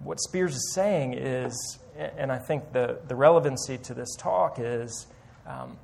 What 0.00 0.18
Speirs 0.18 0.50
is 0.50 0.72
saying 0.74 1.14
is, 1.14 1.78
and 1.96 2.30
I 2.30 2.38
think 2.38 2.72
the, 2.72 2.98
the 3.08 3.14
relevancy 3.14 3.78
to 3.78 3.94
this 3.94 4.14
talk 4.16 4.58
is, 4.58 5.06
um, 5.46 5.78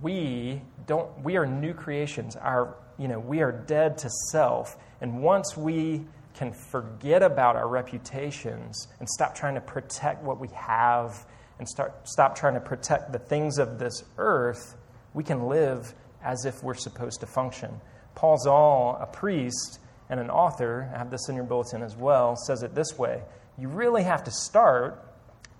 we 0.00 0.62
don't 0.86 1.22
we 1.22 1.36
are 1.36 1.46
new 1.46 1.74
creations. 1.74 2.36
Our 2.36 2.76
you 2.98 3.08
know 3.08 3.18
we 3.18 3.40
are 3.40 3.52
dead 3.52 3.98
to 3.98 4.10
self, 4.30 4.76
and 5.00 5.22
once 5.22 5.56
we 5.56 6.04
can 6.34 6.52
forget 6.52 7.22
about 7.22 7.56
our 7.56 7.68
reputations 7.68 8.88
and 8.98 9.08
stop 9.08 9.34
trying 9.34 9.54
to 9.54 9.60
protect 9.60 10.22
what 10.22 10.40
we 10.40 10.48
have 10.48 11.26
and 11.58 11.68
start 11.68 12.08
stop 12.08 12.36
trying 12.36 12.54
to 12.54 12.60
protect 12.60 13.12
the 13.12 13.18
things 13.18 13.58
of 13.58 13.78
this 13.78 14.04
earth, 14.18 14.76
we 15.14 15.24
can 15.24 15.48
live 15.48 15.94
as 16.22 16.44
if 16.44 16.62
we're 16.62 16.74
supposed 16.74 17.20
to 17.20 17.26
function. 17.26 17.80
Paul 18.14 18.38
Zahl, 18.38 18.98
a 19.00 19.06
priest 19.06 19.80
and 20.08 20.20
an 20.20 20.30
author, 20.30 20.90
I 20.94 20.98
have 20.98 21.10
this 21.10 21.28
in 21.28 21.34
your 21.34 21.44
bulletin 21.44 21.82
as 21.82 21.96
well, 21.96 22.36
says 22.36 22.62
it 22.62 22.74
this 22.74 22.98
way 22.98 23.22
You 23.58 23.68
really 23.68 24.04
have 24.04 24.24
to 24.24 24.30
start 24.30 25.11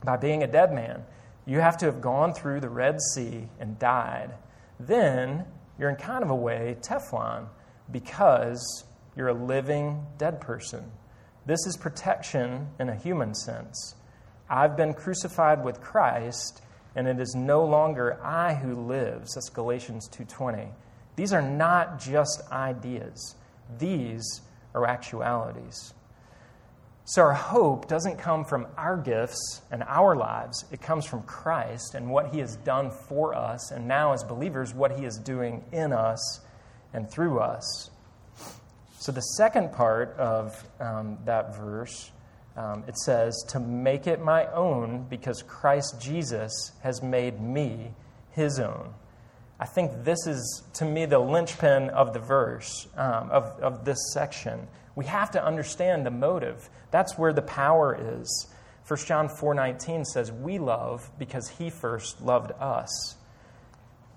by 0.05 0.17
being 0.17 0.43
a 0.43 0.47
dead 0.47 0.73
man. 0.73 1.05
You 1.47 1.61
have 1.61 1.77
to 1.79 1.87
have 1.87 2.01
gone 2.01 2.35
through 2.35 2.61
the 2.61 2.69
Red 2.69 3.01
Sea 3.15 3.49
and 3.59 3.79
died. 3.79 4.35
Then 4.79 5.45
you're 5.79 5.91
in 5.91 5.97
kind 5.97 6.23
of 6.23 6.31
a 6.31 6.35
way 6.35 6.77
Teflon 6.81 7.49
because 7.91 8.85
you're 9.17 9.29
a 9.29 9.35
living 9.35 10.07
dead 10.19 10.41
person. 10.41 10.91
This 11.45 11.67
is 11.67 11.77
protection 11.77 12.69
in 12.79 12.89
a 12.89 12.95
human 12.95 13.35
sense. 13.35 13.95
I've 14.49 14.77
been 14.77 14.95
crucified 14.95 15.65
with 15.65 15.81
Christ, 15.81 16.63
and 16.95 17.09
it 17.09 17.19
is 17.19 17.35
no 17.35 17.65
longer 17.65 18.19
I 18.23 18.55
who 18.55 18.75
lives. 18.75 19.35
That's 19.35 19.49
Galatians 19.49 20.09
2:20. 20.09 20.73
These 21.17 21.33
are 21.33 21.43
not 21.43 21.99
just 21.99 22.43
ideas, 22.51 23.35
these 23.79 24.43
are 24.75 24.87
actualities. 24.87 25.95
So, 27.05 27.23
our 27.23 27.35
hope 27.35 27.89
doesn't 27.89 28.19
come 28.19 28.45
from 28.45 28.69
our 28.77 28.97
gifts 28.97 29.63
and 29.71 29.83
our 29.83 30.15
lives. 30.15 30.65
It 30.71 30.81
comes 30.81 31.05
from 31.05 31.23
Christ 31.25 31.95
and 31.95 32.11
what 32.11 32.33
He 32.33 32.39
has 32.39 32.57
done 32.57 32.91
for 33.09 33.35
us, 33.35 33.73
and 33.73 33.89
now 33.89 34.13
as 34.13 34.23
believers, 34.23 34.73
what 34.73 34.93
He 34.93 35.05
is 35.05 35.19
doing 35.19 35.65
in 35.73 35.93
us. 35.93 36.41
and 36.95 37.11
through 37.11 37.41
us. 37.41 37.91
So, 38.99 39.11
the 39.11 39.21
second 39.21 39.73
part 39.73 40.17
of 40.17 40.65
um, 40.79 41.19
that 41.25 41.57
verse, 41.57 42.13
um, 42.57 42.85
it 42.87 42.97
says, 42.99 43.35
To 43.49 43.59
make 43.59 44.07
it 44.07 44.21
my 44.21 44.47
own 44.53 45.07
because 45.09 45.43
Christ 45.43 46.01
Jesus 46.01 46.71
has 46.83 47.03
made 47.03 47.41
me 47.41 47.93
his 48.33 48.61
own. 48.61 48.95
I 49.63 49.65
think 49.65 50.03
this 50.03 50.27
is, 50.27 50.65
to 50.75 50.85
me, 50.85 51.07
the 51.07 51.21
linchpin 51.21 51.91
of 51.91 52.13
the 52.13 52.19
verse, 52.19 52.89
um, 52.97 53.31
of, 53.31 53.45
of 53.61 53.85
this 53.85 54.13
section. 54.13 54.67
We 54.97 55.05
have 55.05 55.31
to 55.31 55.45
understand 55.45 56.05
the 56.05 56.11
motive. 56.11 56.69
That's 56.91 57.17
where 57.17 57.33
the 57.33 57.43
power 57.43 57.97
is. 58.19 58.49
1 58.89 58.99
John 59.07 59.29
4:19 59.29 60.05
says, 60.05 60.33
"We 60.33 60.59
love 60.59 61.09
because 61.17 61.49
he 61.49 61.71
first 61.71 62.21
loved 62.21 62.51
us." 62.59 63.15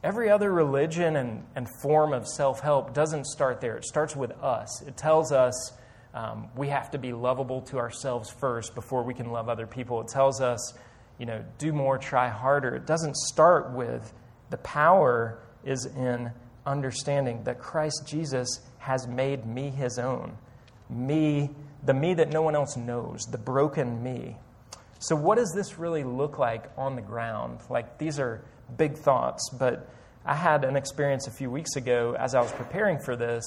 Every 0.03 0.31
other 0.31 0.51
religion 0.51 1.15
and, 1.15 1.45
and 1.55 1.67
form 1.79 2.11
of 2.11 2.27
self-help 2.27 2.95
doesn't 2.95 3.27
start 3.27 3.61
there. 3.61 3.77
It 3.77 3.85
starts 3.85 4.15
with 4.15 4.31
us. 4.41 4.81
It 4.81 4.97
tells 4.97 5.31
us 5.31 5.73
um, 6.15 6.49
we 6.55 6.69
have 6.69 6.89
to 6.89 6.97
be 6.97 7.13
lovable 7.13 7.61
to 7.69 7.77
ourselves 7.77 8.31
first 8.31 8.73
before 8.73 9.03
we 9.03 9.13
can 9.13 9.31
love 9.31 9.47
other 9.47 9.67
people. 9.67 10.01
It 10.01 10.07
tells 10.07 10.41
us, 10.41 10.73
you 11.19 11.27
know, 11.27 11.45
do 11.59 11.71
more, 11.71 11.99
try 11.99 12.29
harder. 12.29 12.75
It 12.75 12.87
doesn't 12.87 13.15
start 13.15 13.73
with 13.73 14.11
the 14.55 14.61
power 14.61 15.37
is 15.65 15.85
in 15.85 16.31
understanding 16.65 17.43
that 17.43 17.59
Christ 17.59 18.03
Jesus 18.05 18.61
has 18.77 19.05
made 19.05 19.45
me 19.45 19.69
his 19.69 19.99
own. 19.99 20.37
Me, 20.89 21.49
the 21.83 21.93
me 21.93 22.13
that 22.13 22.29
no 22.31 22.41
one 22.41 22.55
else 22.55 22.77
knows, 22.77 23.25
the 23.25 23.37
broken 23.37 24.01
me. 24.01 24.37
So, 24.99 25.13
what 25.13 25.37
does 25.37 25.51
this 25.53 25.77
really 25.77 26.05
look 26.05 26.39
like 26.39 26.71
on 26.77 26.95
the 26.95 27.01
ground? 27.01 27.59
Like, 27.69 27.97
these 27.97 28.17
are 28.17 28.45
big 28.77 28.95
thoughts, 28.95 29.49
but 29.59 29.89
I 30.25 30.35
had 30.35 30.63
an 30.63 30.77
experience 30.77 31.27
a 31.27 31.31
few 31.31 31.51
weeks 31.51 31.75
ago 31.75 32.15
as 32.17 32.33
I 32.33 32.39
was 32.39 32.53
preparing 32.53 32.97
for 32.97 33.17
this 33.17 33.43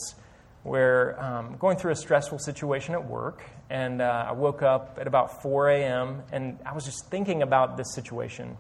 where 0.63 1.19
um, 1.25 1.57
going 1.59 1.79
through 1.79 1.93
a 1.93 1.97
stressful 1.97 2.41
situation 2.41 2.93
at 2.93 3.03
work, 3.03 3.45
and 3.71 4.03
uh, 4.03 4.27
I 4.29 4.33
woke 4.33 4.61
up 4.61 4.99
at 5.01 5.07
about 5.07 5.41
4 5.41 5.71
a.m., 5.71 6.23
and 6.33 6.59
I 6.67 6.75
was 6.75 6.85
just 6.85 7.07
thinking 7.07 7.41
about 7.41 7.79
this 7.79 7.95
situation 7.95 8.59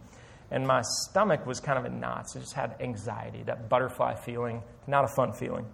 and 0.50 0.66
my 0.66 0.82
stomach 0.82 1.46
was 1.46 1.60
kind 1.60 1.78
of 1.78 1.84
in 1.84 2.00
knots. 2.00 2.36
I 2.36 2.40
just 2.40 2.54
had 2.54 2.76
anxiety, 2.80 3.42
that 3.44 3.68
butterfly 3.68 4.14
feeling, 4.14 4.62
not 4.86 5.04
a 5.04 5.08
fun 5.08 5.32
feeling. 5.32 5.66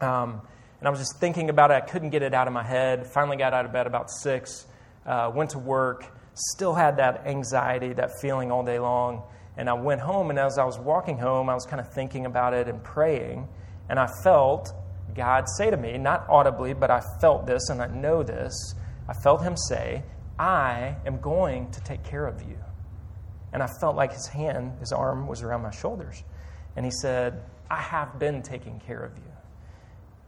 Um, 0.00 0.40
and 0.78 0.86
I 0.86 0.90
was 0.90 1.00
just 1.00 1.18
thinking 1.18 1.50
about 1.50 1.70
it. 1.70 1.74
I 1.74 1.80
couldn't 1.80 2.10
get 2.10 2.22
it 2.22 2.32
out 2.32 2.46
of 2.46 2.52
my 2.52 2.62
head. 2.62 3.06
Finally 3.06 3.36
got 3.36 3.52
out 3.52 3.64
of 3.64 3.72
bed 3.72 3.86
about 3.86 4.10
six, 4.10 4.66
uh, 5.04 5.30
went 5.34 5.50
to 5.50 5.58
work, 5.58 6.06
still 6.34 6.74
had 6.74 6.98
that 6.98 7.26
anxiety, 7.26 7.92
that 7.94 8.20
feeling 8.20 8.50
all 8.50 8.64
day 8.64 8.78
long. 8.78 9.22
And 9.56 9.68
I 9.68 9.72
went 9.74 10.00
home, 10.00 10.30
and 10.30 10.38
as 10.38 10.56
I 10.56 10.64
was 10.64 10.78
walking 10.78 11.18
home, 11.18 11.50
I 11.50 11.54
was 11.54 11.66
kind 11.66 11.80
of 11.80 11.92
thinking 11.92 12.26
about 12.26 12.54
it 12.54 12.68
and 12.68 12.82
praying. 12.82 13.48
And 13.88 13.98
I 13.98 14.06
felt 14.22 14.72
God 15.14 15.48
say 15.56 15.70
to 15.70 15.76
me, 15.76 15.98
not 15.98 16.26
audibly, 16.28 16.74
but 16.74 16.90
I 16.90 17.02
felt 17.20 17.46
this 17.46 17.68
and 17.70 17.82
I 17.82 17.88
know 17.88 18.22
this. 18.22 18.74
I 19.08 19.14
felt 19.14 19.42
Him 19.42 19.56
say, 19.56 20.04
I 20.38 20.94
am 21.04 21.20
going 21.20 21.72
to 21.72 21.80
take 21.80 22.04
care 22.04 22.26
of 22.26 22.40
you. 22.42 22.58
And 23.52 23.62
I 23.62 23.66
felt 23.80 23.96
like 23.96 24.12
his 24.12 24.26
hand, 24.26 24.78
his 24.80 24.92
arm 24.92 25.26
was 25.26 25.42
around 25.42 25.62
my 25.62 25.70
shoulders. 25.70 26.22
And 26.76 26.84
he 26.84 26.92
said, 26.92 27.42
I 27.70 27.80
have 27.80 28.18
been 28.18 28.42
taking 28.42 28.80
care 28.80 29.00
of 29.00 29.16
you. 29.16 29.32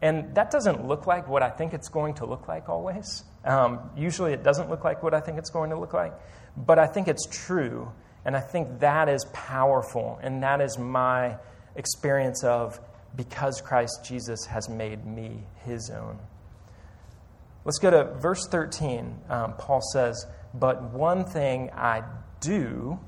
And 0.02 0.34
that 0.34 0.50
doesn't 0.50 0.86
look 0.86 1.06
like 1.06 1.28
what 1.28 1.42
I 1.42 1.50
think 1.50 1.74
it's 1.74 1.88
going 1.88 2.14
to 2.14 2.26
look 2.26 2.48
like 2.48 2.68
always. 2.68 3.24
Um, 3.44 3.90
usually 3.96 4.32
it 4.32 4.42
doesn't 4.42 4.70
look 4.70 4.84
like 4.84 5.02
what 5.02 5.12
I 5.12 5.20
think 5.20 5.38
it's 5.38 5.50
going 5.50 5.70
to 5.70 5.78
look 5.78 5.92
like. 5.92 6.14
But 6.56 6.78
I 6.78 6.86
think 6.86 7.08
it's 7.08 7.26
true. 7.26 7.90
And 8.24 8.36
I 8.36 8.40
think 8.40 8.80
that 8.80 9.08
is 9.08 9.24
powerful. 9.32 10.18
And 10.22 10.42
that 10.42 10.60
is 10.60 10.78
my 10.78 11.36
experience 11.76 12.42
of 12.44 12.80
because 13.16 13.60
Christ 13.60 14.04
Jesus 14.04 14.46
has 14.46 14.68
made 14.68 15.04
me 15.04 15.44
his 15.64 15.90
own. 15.90 16.18
Let's 17.64 17.78
go 17.78 17.90
to 17.90 18.14
verse 18.14 18.46
13. 18.48 19.20
Um, 19.28 19.54
Paul 19.58 19.80
says, 19.92 20.26
But 20.54 20.82
one 20.92 21.24
thing 21.24 21.70
I 21.74 22.02
do, 22.40 22.98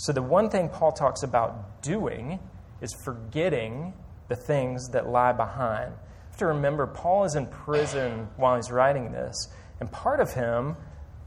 so, 0.00 0.14
the 0.14 0.22
one 0.22 0.48
thing 0.48 0.70
Paul 0.70 0.92
talks 0.92 1.22
about 1.22 1.82
doing 1.82 2.38
is 2.80 2.90
forgetting 3.04 3.92
the 4.28 4.34
things 4.34 4.88
that 4.92 5.10
lie 5.10 5.32
behind. 5.32 5.90
You 5.90 6.28
have 6.30 6.38
to 6.38 6.46
remember, 6.46 6.86
Paul 6.86 7.24
is 7.24 7.34
in 7.34 7.46
prison 7.46 8.26
while 8.36 8.56
he's 8.56 8.70
writing 8.70 9.12
this, 9.12 9.36
and 9.78 9.92
part 9.92 10.20
of 10.20 10.32
him 10.32 10.74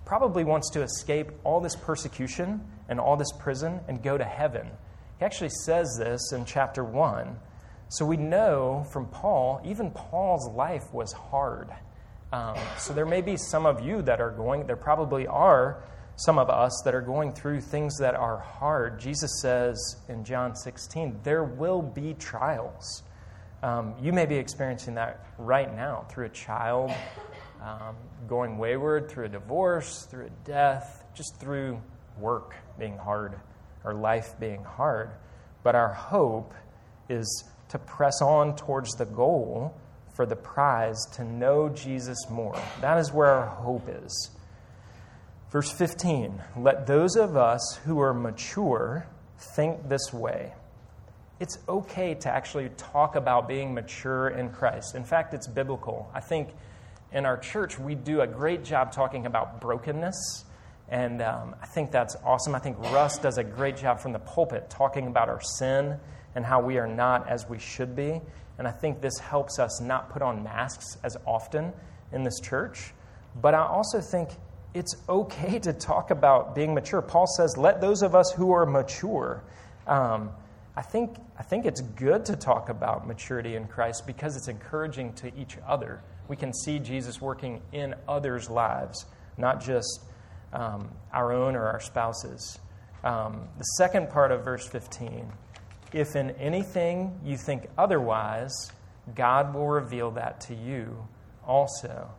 probably 0.06 0.44
wants 0.44 0.72
to 0.72 0.82
escape 0.82 1.32
all 1.44 1.62
this 1.62 1.76
persecution 1.76 2.66
and 2.90 3.00
all 3.00 3.16
this 3.16 3.32
prison 3.34 3.80
and 3.88 4.02
go 4.02 4.18
to 4.18 4.24
heaven. 4.24 4.68
He 5.20 5.26
actually 5.26 5.52
says 5.66 5.96
this 6.00 6.32
in 6.32 6.44
chapter 6.44 6.84
1. 6.84 7.38
So 7.90 8.08
we 8.08 8.18
know 8.18 8.88
from 8.92 9.06
Paul, 9.06 9.62
even 9.64 9.92
Paul's 9.92 10.50
life 10.50 10.92
was 10.92 11.14
hard. 11.14 11.70
Um, 12.32 12.58
so 12.80 12.92
there 12.92 13.06
may 13.06 13.22
be 13.22 13.38
some 13.38 13.68
of 13.68 13.86
you 13.86 14.02
that 14.02 14.20
are 14.20 14.32
going, 14.32 14.66
there 14.66 14.76
probably 14.76 15.28
are 15.28 15.84
some 16.16 16.38
of 16.38 16.50
us 16.50 16.82
that 16.86 16.94
are 16.94 17.02
going 17.02 17.32
through 17.34 17.62
things 17.62 17.98
that 17.98 18.16
are 18.16 18.38
hard. 18.38 19.00
Jesus 19.00 19.42
says 19.42 19.98
in 20.10 20.24
John 20.24 20.56
16, 20.56 21.20
there 21.24 21.44
will 21.44 21.82
be 21.82 22.14
trials. 22.14 23.04
Um, 23.64 23.96
you 24.02 24.14
may 24.14 24.26
be 24.26 24.36
experiencing 24.36 24.96
that 24.96 25.26
right 25.38 25.74
now 25.74 26.06
through 26.10 26.26
a 26.26 26.30
child 26.30 26.92
um, 27.62 27.96
going 28.28 28.58
wayward, 28.58 29.10
through 29.10 29.26
a 29.26 29.30
divorce, 29.30 30.06
through 30.10 30.26
a 30.26 30.46
death, 30.46 31.06
just 31.16 31.40
through 31.40 31.82
work 32.20 32.56
being 32.78 32.98
hard 32.98 33.40
or 33.84 33.94
life 33.94 34.36
being 34.40 34.64
hard. 34.64 35.12
But 35.64 35.76
our 35.76 35.94
hope 35.94 36.54
is 37.10 37.46
to 37.70 37.80
press 37.80 38.22
on 38.22 38.56
towards 38.56 38.92
the 38.92 39.06
goal 39.06 39.76
for 40.14 40.26
the 40.26 40.36
prize 40.36 40.98
to 41.14 41.24
know 41.24 41.70
Jesus 41.70 42.30
more. 42.30 42.60
That 42.82 43.00
is 43.00 43.12
where 43.12 43.30
our 43.30 43.48
hope 43.48 43.88
is. 43.90 44.32
Verse 45.54 45.72
15 45.72 46.42
Let 46.58 46.88
those 46.88 47.16
of 47.16 47.38
us 47.38 47.80
who 47.86 48.02
are 48.02 48.12
mature 48.12 49.08
think 49.56 49.88
this 49.88 50.12
way. 50.12 50.52
It's 51.40 51.60
okay 51.70 52.16
to 52.16 52.30
actually 52.30 52.70
talk 52.76 53.16
about 53.16 53.48
being 53.48 53.72
mature 53.72 54.30
in 54.30 54.50
Christ. 54.50 54.96
In 54.96 55.04
fact, 55.04 55.36
it's 55.36 55.48
biblical. 55.48 56.10
I 56.12 56.22
think 56.22 56.50
in 57.12 57.28
our 57.28 57.38
church, 57.38 57.78
we 57.78 57.94
do 57.94 58.22
a 58.22 58.28
great 58.28 58.64
job 58.64 58.92
talking 58.92 59.28
about 59.28 59.62
brokenness. 59.62 60.46
And 60.90 61.22
um, 61.22 61.56
I 61.62 61.68
think 61.68 61.92
that's 61.92 62.16
awesome. 62.26 62.56
I 62.56 62.60
think 62.60 62.80
Russ 62.92 63.20
does 63.20 63.38
a 63.38 63.44
great 63.44 63.78
job 63.78 64.00
from 64.00 64.12
the 64.12 64.20
pulpit 64.20 64.72
talking 64.72 65.06
about 65.06 65.30
our 65.30 65.42
sin 65.60 66.00
and 66.34 66.44
how 66.44 66.62
we 66.62 66.80
are 66.80 66.88
not 66.88 67.30
as 67.30 67.48
we 67.48 67.60
should 67.60 67.96
be. 67.96 68.20
And 68.58 68.68
I 68.68 68.72
think 68.72 69.02
this 69.02 69.20
helps 69.20 69.60
us 69.60 69.80
not 69.80 70.10
put 70.10 70.24
on 70.24 70.44
masks 70.44 70.98
as 71.04 71.16
often 71.28 71.74
in 72.12 72.24
this 72.24 72.40
church. 72.40 72.92
But 73.40 73.54
I 73.54 73.68
also 73.68 74.02
think 74.02 74.30
it's 74.74 74.96
okay 75.08 75.60
to 75.60 75.74
talk 75.74 76.12
about 76.12 76.56
being 76.56 76.74
mature. 76.74 77.02
Paul 77.02 77.28
says, 77.28 77.58
let 77.58 77.82
those 77.82 78.02
of 78.02 78.16
us 78.16 78.32
who 78.32 78.52
are 78.52 78.66
mature. 78.66 79.44
Um, 79.86 80.32
I, 80.76 80.82
think, 80.82 81.18
I 81.38 81.44
think 81.44 81.66
it's 81.66 81.82
good 81.82 82.26
to 82.26 82.36
talk 82.36 82.70
about 82.70 83.08
maturity 83.08 83.56
in 83.56 83.68
Christ 83.68 84.08
because 84.08 84.36
it's 84.36 84.48
encouraging 84.48 85.14
to 85.14 85.32
each 85.38 85.58
other. 85.68 86.02
We 86.28 86.36
can 86.36 86.54
see 86.54 86.80
Jesus 86.80 87.22
working 87.22 87.62
in 87.72 87.94
others' 88.08 88.50
lives, 88.50 89.06
not 89.38 89.62
just 89.64 90.02
um, 90.54 90.90
our 91.12 91.32
own 91.34 91.56
or 91.56 91.66
our 91.68 91.80
spouses. 91.80 92.60
Um, 93.04 93.48
the 93.58 93.66
second 93.78 94.10
part 94.10 94.32
of 94.32 94.44
verse 94.44 94.68
15 94.68 95.32
if 95.94 96.16
in 96.16 96.32
anything 96.32 97.20
you 97.24 97.38
think 97.38 97.68
otherwise, 97.78 98.72
God 99.16 99.54
will 99.54 99.68
reveal 99.68 100.12
that 100.12 100.42
to 100.42 100.56
you 100.56 101.08
also. 101.46 102.10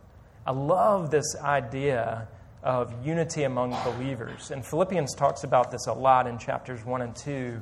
I 0.47 0.51
love 0.51 1.11
this 1.11 1.35
idea 1.41 2.27
of 2.65 2.91
unity 3.05 3.43
among 3.43 3.77
believers. 3.83 4.49
And 4.49 4.65
Philippians 4.65 5.13
talks 5.13 5.43
about 5.43 5.71
this 5.71 5.85
a 5.85 5.93
lot 5.93 6.25
in 6.25 6.39
chapters 6.39 6.83
1 6.83 7.01
and 7.03 7.15
2. 7.15 7.61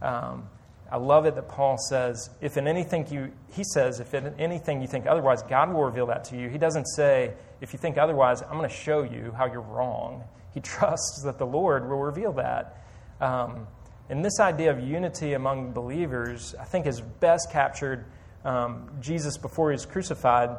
Um, 0.00 0.48
I 0.90 0.96
love 0.96 1.26
it 1.26 1.34
that 1.34 1.48
Paul 1.48 1.76
says, 1.76 2.30
if 2.40 2.56
in 2.56 2.68
anything 2.68 3.04
you, 3.10 3.32
he 3.52 3.64
says, 3.64 3.98
if 3.98 4.14
in 4.14 4.32
anything 4.38 4.80
you 4.80 4.86
think 4.86 5.06
otherwise, 5.06 5.42
God 5.42 5.72
will 5.72 5.82
reveal 5.82 6.06
that 6.06 6.22
to 6.26 6.36
you. 6.36 6.48
He 6.48 6.56
doesn't 6.56 6.86
say, 6.86 7.34
if 7.60 7.72
you 7.72 7.80
think 7.80 7.98
otherwise, 7.98 8.42
I'm 8.42 8.56
going 8.56 8.68
to 8.68 8.74
show 8.74 9.02
you 9.02 9.34
how 9.36 9.46
you're 9.46 9.60
wrong. 9.60 10.22
He 10.52 10.60
trusts 10.60 11.22
that 11.24 11.36
the 11.38 11.46
Lord 11.46 11.88
will 11.88 11.98
reveal 11.98 12.32
that. 12.34 12.80
Um, 13.20 13.66
and 14.08 14.24
this 14.24 14.38
idea 14.38 14.70
of 14.70 14.78
unity 14.78 15.32
among 15.32 15.72
believers, 15.72 16.54
I 16.60 16.64
think, 16.64 16.86
is 16.86 17.00
best 17.00 17.50
captured. 17.50 18.04
Um, 18.44 18.88
Jesus, 19.00 19.36
before 19.36 19.70
he 19.70 19.74
was 19.74 19.86
crucified 19.86 20.50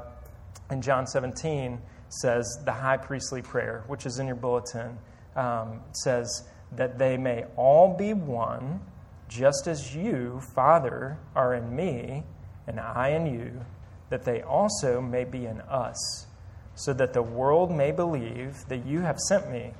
in 0.69 0.81
John 0.81 1.07
17, 1.07 1.79
says 2.21 2.45
the 2.65 2.71
high 2.71 2.97
priestly 2.97 3.41
prayer, 3.41 3.83
which 3.87 4.05
is 4.05 4.19
in 4.19 4.27
your 4.27 4.35
bulletin, 4.35 4.97
um, 5.35 5.81
says 5.91 6.47
that 6.71 6.97
they 6.97 7.17
may 7.17 7.45
all 7.55 7.95
be 7.95 8.13
one, 8.13 8.81
just 9.27 9.67
as 9.67 9.95
you, 9.95 10.39
Father, 10.53 11.17
are 11.35 11.53
in 11.53 11.75
me, 11.75 12.23
and 12.67 12.79
I 12.79 13.09
in 13.09 13.25
you, 13.25 13.65
that 14.09 14.23
they 14.23 14.41
also 14.41 15.01
may 15.01 15.23
be 15.23 15.45
in 15.45 15.61
us, 15.61 16.27
so 16.75 16.93
that 16.93 17.13
the 17.13 17.23
world 17.23 17.71
may 17.71 17.91
believe 17.91 18.65
that 18.67 18.85
you 18.85 19.01
have 19.01 19.19
sent 19.19 19.51
me. 19.51 19.71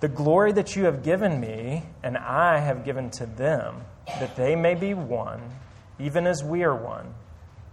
The 0.00 0.08
glory 0.08 0.52
that 0.52 0.76
you 0.76 0.84
have 0.84 1.02
given 1.02 1.40
me, 1.40 1.84
and 2.02 2.16
I 2.16 2.60
have 2.60 2.84
given 2.84 3.10
to 3.12 3.26
them, 3.26 3.82
that 4.06 4.36
they 4.36 4.54
may 4.54 4.74
be 4.74 4.94
one, 4.94 5.40
even 5.98 6.26
as 6.26 6.42
we 6.42 6.62
are 6.62 6.74
one 6.74 7.14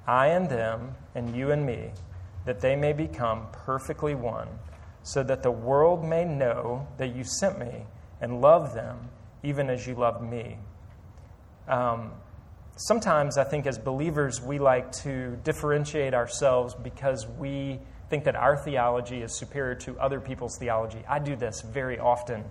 I 0.08 0.28
and 0.28 0.50
them, 0.50 0.96
and 1.14 1.36
you 1.36 1.52
and 1.52 1.66
me, 1.66 1.92
that 2.46 2.60
they 2.60 2.76
may 2.76 2.94
become 2.94 3.48
perfectly 3.52 4.16
one, 4.16 4.48
so 5.04 5.24
that 5.24 5.44
the 5.44 5.52
world 5.52 6.04
may 6.04 6.26
know 6.26 6.88
that 6.98 7.16
you 7.16 7.24
sent 7.24 7.60
me 7.60 7.86
and 8.20 8.42
love 8.42 8.74
them 8.74 9.10
even 9.44 9.70
as 9.70 9.88
you 9.88 9.96
loved 9.96 10.22
me. 10.22 10.58
Um, 11.68 12.12
sometimes 12.78 13.38
I 13.38 13.44
think 13.44 13.66
as 13.66 13.78
believers, 13.78 14.42
we 14.42 14.60
like 14.60 14.92
to 15.04 15.38
differentiate 15.44 16.14
ourselves 16.14 16.76
because 16.76 17.28
we 17.28 17.80
think 18.10 18.26
that 18.26 18.36
our 18.36 18.58
theology 18.58 19.22
is 19.22 19.38
superior 19.38 19.76
to 19.76 19.98
other 20.00 20.20
people's 20.20 20.58
theology. 20.60 21.04
I 21.08 21.20
do 21.20 21.36
this 21.36 21.62
very 21.62 21.98
often. 21.98 22.44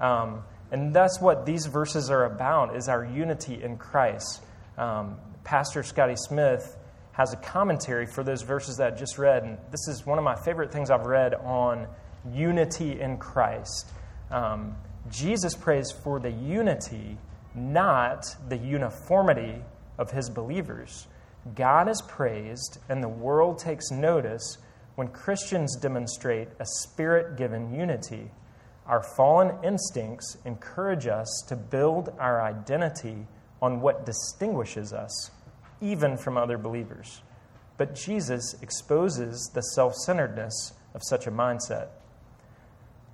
Um, 0.00 0.42
and 0.70 0.94
that's 0.94 1.20
what 1.20 1.44
these 1.44 1.66
verses 1.66 2.10
are 2.10 2.24
about, 2.24 2.74
is 2.76 2.88
our 2.88 3.04
unity 3.04 3.62
in 3.62 3.76
Christ. 3.76 4.42
Um, 4.78 5.18
Pastor 5.44 5.82
Scotty 5.82 6.16
Smith 6.16 6.76
has 7.12 7.32
a 7.32 7.36
commentary 7.36 8.06
for 8.06 8.24
those 8.24 8.42
verses 8.42 8.78
that 8.78 8.94
I 8.94 8.96
just 8.96 9.18
read. 9.18 9.44
And 9.44 9.58
this 9.70 9.86
is 9.88 10.06
one 10.06 10.18
of 10.18 10.24
my 10.24 10.34
favorite 10.34 10.72
things 10.72 10.90
I've 10.90 11.06
read 11.06 11.34
on 11.34 11.86
unity 12.32 13.00
in 13.00 13.18
Christ. 13.18 13.90
Um, 14.30 14.76
Jesus 15.10 15.54
prays 15.54 15.90
for 15.90 16.20
the 16.20 16.30
unity, 16.30 17.18
not 17.54 18.24
the 18.48 18.56
uniformity 18.56 19.62
of 19.98 20.10
his 20.10 20.30
believers. 20.30 21.06
God 21.54 21.88
is 21.88 22.00
praised, 22.02 22.78
and 22.88 23.02
the 23.02 23.08
world 23.08 23.58
takes 23.58 23.90
notice 23.90 24.58
when 24.94 25.08
Christians 25.08 25.76
demonstrate 25.76 26.48
a 26.60 26.66
spirit 26.66 27.36
given 27.36 27.74
unity. 27.74 28.30
Our 28.86 29.02
fallen 29.02 29.52
instincts 29.62 30.38
encourage 30.44 31.06
us 31.06 31.44
to 31.48 31.56
build 31.56 32.10
our 32.18 32.42
identity 32.42 33.26
on 33.60 33.80
what 33.80 34.06
distinguishes 34.06 34.92
us 34.92 35.30
even 35.82 36.16
from 36.16 36.38
other 36.38 36.56
believers. 36.56 37.20
But 37.76 37.94
Jesus 37.94 38.54
exposes 38.62 39.50
the 39.52 39.60
self 39.60 39.94
centeredness 39.94 40.72
of 40.94 41.02
such 41.04 41.26
a 41.26 41.30
mindset. 41.30 41.88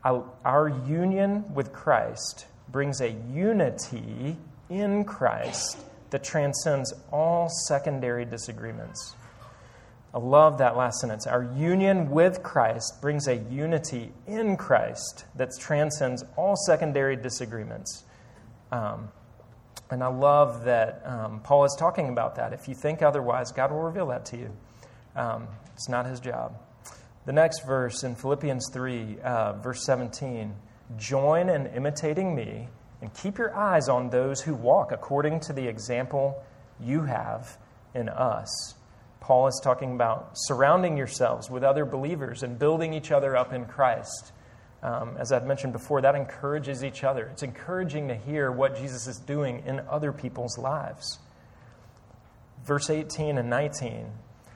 Our 0.04 0.68
union 0.86 1.52
with 1.54 1.72
Christ 1.72 2.46
brings 2.70 3.00
a 3.00 3.10
unity 3.10 4.36
in 4.70 5.04
Christ 5.04 5.78
that 6.10 6.22
transcends 6.24 6.94
all 7.10 7.48
secondary 7.66 8.24
disagreements. 8.24 9.14
I 10.14 10.18
love 10.18 10.58
that 10.58 10.76
last 10.76 11.00
sentence. 11.00 11.26
Our 11.26 11.42
union 11.56 12.10
with 12.10 12.42
Christ 12.42 13.00
brings 13.02 13.28
a 13.28 13.36
unity 13.36 14.12
in 14.26 14.56
Christ 14.56 15.26
that 15.36 15.50
transcends 15.58 16.24
all 16.36 16.56
secondary 16.56 17.16
disagreements. 17.16 18.04
Um, 18.72 19.10
and 19.90 20.02
I 20.02 20.08
love 20.08 20.64
that 20.64 21.02
um, 21.04 21.40
Paul 21.40 21.64
is 21.64 21.74
talking 21.78 22.08
about 22.08 22.36
that. 22.36 22.52
If 22.52 22.68
you 22.68 22.74
think 22.74 23.02
otherwise, 23.02 23.52
God 23.52 23.70
will 23.70 23.82
reveal 23.82 24.08
that 24.08 24.26
to 24.26 24.36
you. 24.36 24.50
Um, 25.16 25.48
it's 25.74 25.88
not 25.88 26.06
his 26.06 26.20
job. 26.20 26.58
The 27.26 27.32
next 27.32 27.66
verse 27.66 28.04
in 28.04 28.14
Philippians 28.14 28.70
3, 28.72 29.18
uh, 29.20 29.52
verse 29.54 29.84
17 29.84 30.54
Join 30.96 31.50
in 31.50 31.66
imitating 31.66 32.34
me 32.34 32.68
and 33.02 33.12
keep 33.12 33.36
your 33.36 33.54
eyes 33.54 33.88
on 33.88 34.08
those 34.08 34.40
who 34.40 34.54
walk 34.54 34.92
according 34.92 35.40
to 35.40 35.52
the 35.52 35.66
example 35.66 36.42
you 36.80 37.02
have 37.02 37.58
in 37.94 38.08
us. 38.08 38.74
Paul 39.20 39.46
is 39.46 39.60
talking 39.62 39.92
about 39.92 40.30
surrounding 40.34 40.96
yourselves 40.96 41.50
with 41.50 41.62
other 41.62 41.84
believers 41.84 42.42
and 42.42 42.58
building 42.58 42.94
each 42.94 43.10
other 43.10 43.36
up 43.36 43.52
in 43.52 43.66
Christ. 43.66 44.32
Um, 44.82 45.16
as 45.18 45.32
I've 45.32 45.46
mentioned 45.46 45.72
before, 45.72 46.00
that 46.02 46.14
encourages 46.14 46.84
each 46.84 47.02
other. 47.02 47.26
It's 47.32 47.42
encouraging 47.42 48.08
to 48.08 48.14
hear 48.14 48.52
what 48.52 48.76
Jesus 48.76 49.06
is 49.08 49.18
doing 49.18 49.62
in 49.66 49.80
other 49.88 50.12
people's 50.12 50.56
lives. 50.56 51.18
Verse 52.64 52.90
18 52.90 53.38
and 53.38 53.50
19 53.50 54.06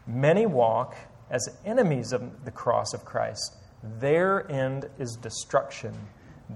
Many 0.07 0.47
walk 0.47 0.97
as 1.31 1.49
enemies 1.64 2.12
of 2.12 2.45
the 2.45 2.50
cross 2.50 2.93
of 2.93 3.05
Christ. 3.05 3.57
Their 4.00 4.50
end 4.50 4.88
is 4.99 5.17
destruction, 5.17 5.95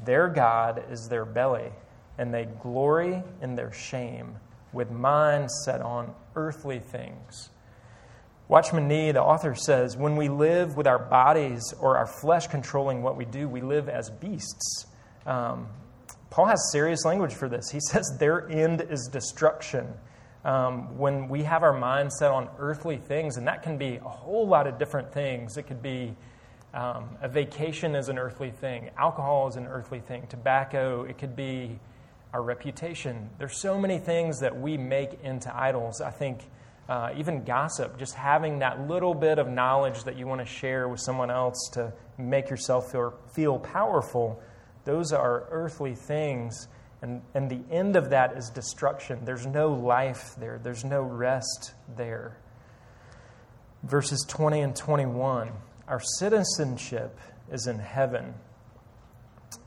their 0.04 0.28
God 0.28 0.84
is 0.90 1.08
their 1.08 1.24
belly, 1.24 1.72
and 2.18 2.32
they 2.32 2.44
glory 2.44 3.22
in 3.42 3.56
their 3.56 3.72
shame, 3.72 4.36
with 4.72 4.90
minds 4.90 5.52
set 5.64 5.80
on 5.80 6.14
earthly 6.34 6.78
things. 6.78 7.50
Watchman 8.48 8.86
Nee, 8.86 9.10
the 9.10 9.22
author, 9.22 9.54
says 9.56 9.96
when 9.96 10.14
we 10.16 10.28
live 10.28 10.76
with 10.76 10.86
our 10.86 10.98
bodies 10.98 11.74
or 11.80 11.96
our 11.96 12.06
flesh 12.06 12.46
controlling 12.46 13.02
what 13.02 13.16
we 13.16 13.24
do, 13.24 13.48
we 13.48 13.60
live 13.60 13.88
as 13.88 14.08
beasts. 14.08 14.86
Um, 15.26 15.66
Paul 16.30 16.46
has 16.46 16.70
serious 16.70 17.04
language 17.04 17.34
for 17.34 17.48
this. 17.48 17.70
He 17.70 17.80
says 17.90 18.16
their 18.20 18.48
end 18.48 18.82
is 18.88 19.08
destruction. 19.12 19.92
Um, 20.44 20.96
when 20.96 21.28
we 21.28 21.42
have 21.42 21.64
our 21.64 21.72
mind 21.72 22.12
set 22.12 22.30
on 22.30 22.48
earthly 22.60 22.98
things, 22.98 23.36
and 23.36 23.48
that 23.48 23.64
can 23.64 23.78
be 23.78 23.96
a 23.96 24.08
whole 24.08 24.46
lot 24.46 24.68
of 24.68 24.78
different 24.78 25.12
things. 25.12 25.56
It 25.56 25.64
could 25.64 25.82
be 25.82 26.14
um, 26.72 27.08
a 27.20 27.28
vacation 27.28 27.96
is 27.96 28.08
an 28.08 28.18
earthly 28.18 28.50
thing, 28.50 28.90
alcohol 28.96 29.48
is 29.48 29.56
an 29.56 29.66
earthly 29.66 29.98
thing, 29.98 30.26
tobacco, 30.28 31.02
it 31.02 31.18
could 31.18 31.34
be 31.34 31.80
our 32.32 32.42
reputation. 32.42 33.30
There's 33.38 33.60
so 33.60 33.80
many 33.80 33.98
things 33.98 34.40
that 34.40 34.56
we 34.56 34.76
make 34.76 35.20
into 35.24 35.56
idols. 35.56 36.00
I 36.00 36.10
think 36.10 36.42
uh, 36.88 37.10
even 37.16 37.44
gossip, 37.44 37.98
just 37.98 38.14
having 38.14 38.60
that 38.60 38.86
little 38.86 39.14
bit 39.14 39.38
of 39.38 39.48
knowledge 39.48 40.04
that 40.04 40.16
you 40.16 40.26
want 40.26 40.40
to 40.40 40.46
share 40.46 40.88
with 40.88 41.00
someone 41.00 41.30
else 41.30 41.68
to 41.72 41.92
make 42.16 42.48
yourself 42.48 42.92
feel, 42.92 43.14
feel 43.34 43.58
powerful, 43.58 44.40
those 44.84 45.12
are 45.12 45.48
earthly 45.50 45.94
things. 45.94 46.68
And, 47.02 47.20
and 47.34 47.50
the 47.50 47.60
end 47.70 47.96
of 47.96 48.10
that 48.10 48.36
is 48.36 48.50
destruction. 48.50 49.24
There's 49.24 49.46
no 49.46 49.72
life 49.72 50.34
there, 50.38 50.58
there's 50.62 50.84
no 50.84 51.02
rest 51.02 51.74
there. 51.96 52.38
Verses 53.82 54.24
20 54.28 54.60
and 54.60 54.76
21 54.76 55.50
Our 55.88 56.00
citizenship 56.18 57.18
is 57.50 57.66
in 57.66 57.80
heaven. 57.80 58.34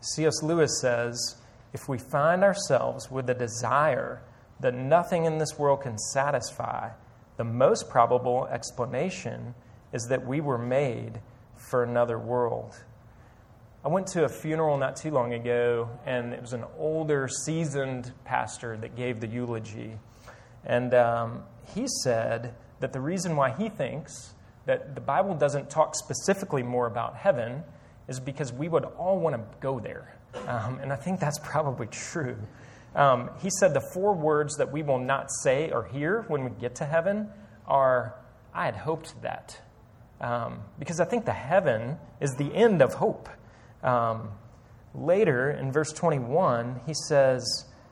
C.S. 0.01 0.41
Lewis 0.41 0.79
says, 0.81 1.37
If 1.73 1.87
we 1.89 1.97
find 1.97 2.43
ourselves 2.43 3.11
with 3.11 3.29
a 3.29 3.33
desire 3.33 4.21
that 4.61 4.73
nothing 4.73 5.25
in 5.25 5.37
this 5.37 5.57
world 5.57 5.81
can 5.81 5.97
satisfy, 5.97 6.89
the 7.39 7.45
most 7.45 7.89
probable 7.89 8.45
explanation 8.51 9.55
is 9.93 10.07
that 10.09 10.27
we 10.27 10.41
were 10.41 10.57
made 10.57 11.21
for 11.55 11.83
another 11.83 12.19
world. 12.19 12.75
I 13.83 13.87
went 13.87 14.07
to 14.07 14.25
a 14.25 14.29
funeral 14.29 14.77
not 14.77 14.97
too 14.97 15.09
long 15.09 15.31
ago, 15.31 15.89
and 16.05 16.33
it 16.33 16.41
was 16.41 16.51
an 16.51 16.65
older, 16.77 17.29
seasoned 17.29 18.11
pastor 18.25 18.75
that 18.81 18.97
gave 18.97 19.21
the 19.21 19.27
eulogy. 19.27 19.93
And 20.65 20.93
um, 20.93 21.43
he 21.73 21.85
said 22.03 22.55
that 22.81 22.91
the 22.91 22.99
reason 22.99 23.37
why 23.37 23.51
he 23.51 23.69
thinks 23.69 24.33
that 24.65 24.93
the 24.93 25.01
Bible 25.01 25.33
doesn't 25.33 25.69
talk 25.69 25.95
specifically 25.95 26.61
more 26.61 26.87
about 26.87 27.15
heaven 27.15 27.63
is 28.09 28.19
because 28.19 28.51
we 28.51 28.67
would 28.67 28.83
all 28.83 29.17
want 29.17 29.37
to 29.37 29.57
go 29.61 29.79
there. 29.79 30.13
Um, 30.45 30.79
and 30.81 30.91
I 30.91 30.97
think 30.97 31.21
that's 31.21 31.39
probably 31.39 31.87
true. 31.87 32.35
Um, 32.95 33.29
he 33.41 33.49
said 33.49 33.73
the 33.73 33.81
four 33.93 34.13
words 34.13 34.57
that 34.57 34.71
we 34.71 34.83
will 34.83 34.99
not 34.99 35.29
say 35.43 35.69
or 35.71 35.85
hear 35.85 36.23
when 36.27 36.43
we 36.43 36.49
get 36.49 36.75
to 36.75 36.85
heaven 36.85 37.29
are, 37.67 38.15
I 38.53 38.65
had 38.65 38.75
hoped 38.75 39.21
that. 39.21 39.61
Um, 40.19 40.61
because 40.77 40.99
I 40.99 41.05
think 41.05 41.25
the 41.25 41.31
heaven 41.33 41.97
is 42.19 42.35
the 42.35 42.53
end 42.53 42.81
of 42.81 42.93
hope. 42.93 43.29
Um, 43.83 44.31
later 44.93 45.51
in 45.51 45.71
verse 45.71 45.93
21, 45.93 46.81
he 46.85 46.93
says, 47.07 47.45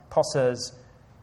Paul 0.09 0.23
says, 0.23 0.73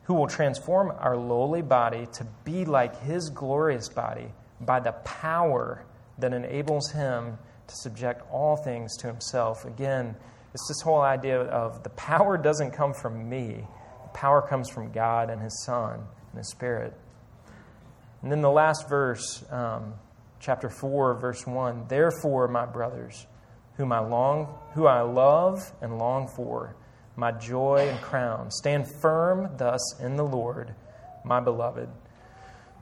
who 0.05 0.15
will 0.15 0.29
transform 0.29 0.93
our 0.99 1.17
lowly 1.17 1.63
body 1.63 2.07
to 2.15 2.27
be 2.45 2.65
like 2.65 3.03
his 3.03 3.31
glorious 3.31 3.89
body 3.89 4.33
by 4.61 4.81
the 4.81 4.93
power 4.93 5.85
that 6.19 6.33
enables 6.33 6.91
him 6.93 7.39
to 7.67 7.75
subject 7.75 8.23
all 8.31 8.57
things 8.57 8.97
to 8.99 9.07
himself. 9.07 9.65
Again, 9.65 10.15
it's 10.55 10.69
this 10.69 10.81
whole 10.83 11.01
idea 11.01 11.41
of 11.41 11.83
the 11.83 11.91
power 11.91 12.39
doesn't 12.39 12.71
come 12.71 12.95
from 12.95 13.29
me, 13.29 13.67
the 14.03 14.09
power 14.15 14.41
comes 14.41 14.71
from 14.71 14.93
God 14.93 15.29
and 15.29 15.43
His 15.43 15.65
Son 15.65 15.95
and 16.31 16.39
His 16.39 16.49
Spirit. 16.49 16.95
And 18.23 18.31
then 18.31 18.41
the 18.41 18.51
last 18.51 18.89
verse, 18.89 19.45
um, 19.51 19.95
chapter 20.39 20.71
4, 20.71 21.15
verse 21.15 21.45
1 21.45 21.87
Therefore, 21.89 22.47
my 22.47 22.67
brothers, 22.67 23.27
whom 23.77 23.91
I, 23.93 23.99
long, 23.99 24.57
who 24.75 24.87
I 24.87 25.01
love 25.01 25.73
and 25.83 25.99
long 25.99 26.29
for, 26.29 26.77
my 27.17 27.33
joy 27.33 27.89
and 27.91 28.01
crown, 28.01 28.53
stand 28.53 28.87
firm 29.03 29.57
thus 29.57 29.99
in 30.01 30.15
the 30.15 30.25
Lord, 30.25 30.73
my 31.25 31.41
beloved. 31.41 31.89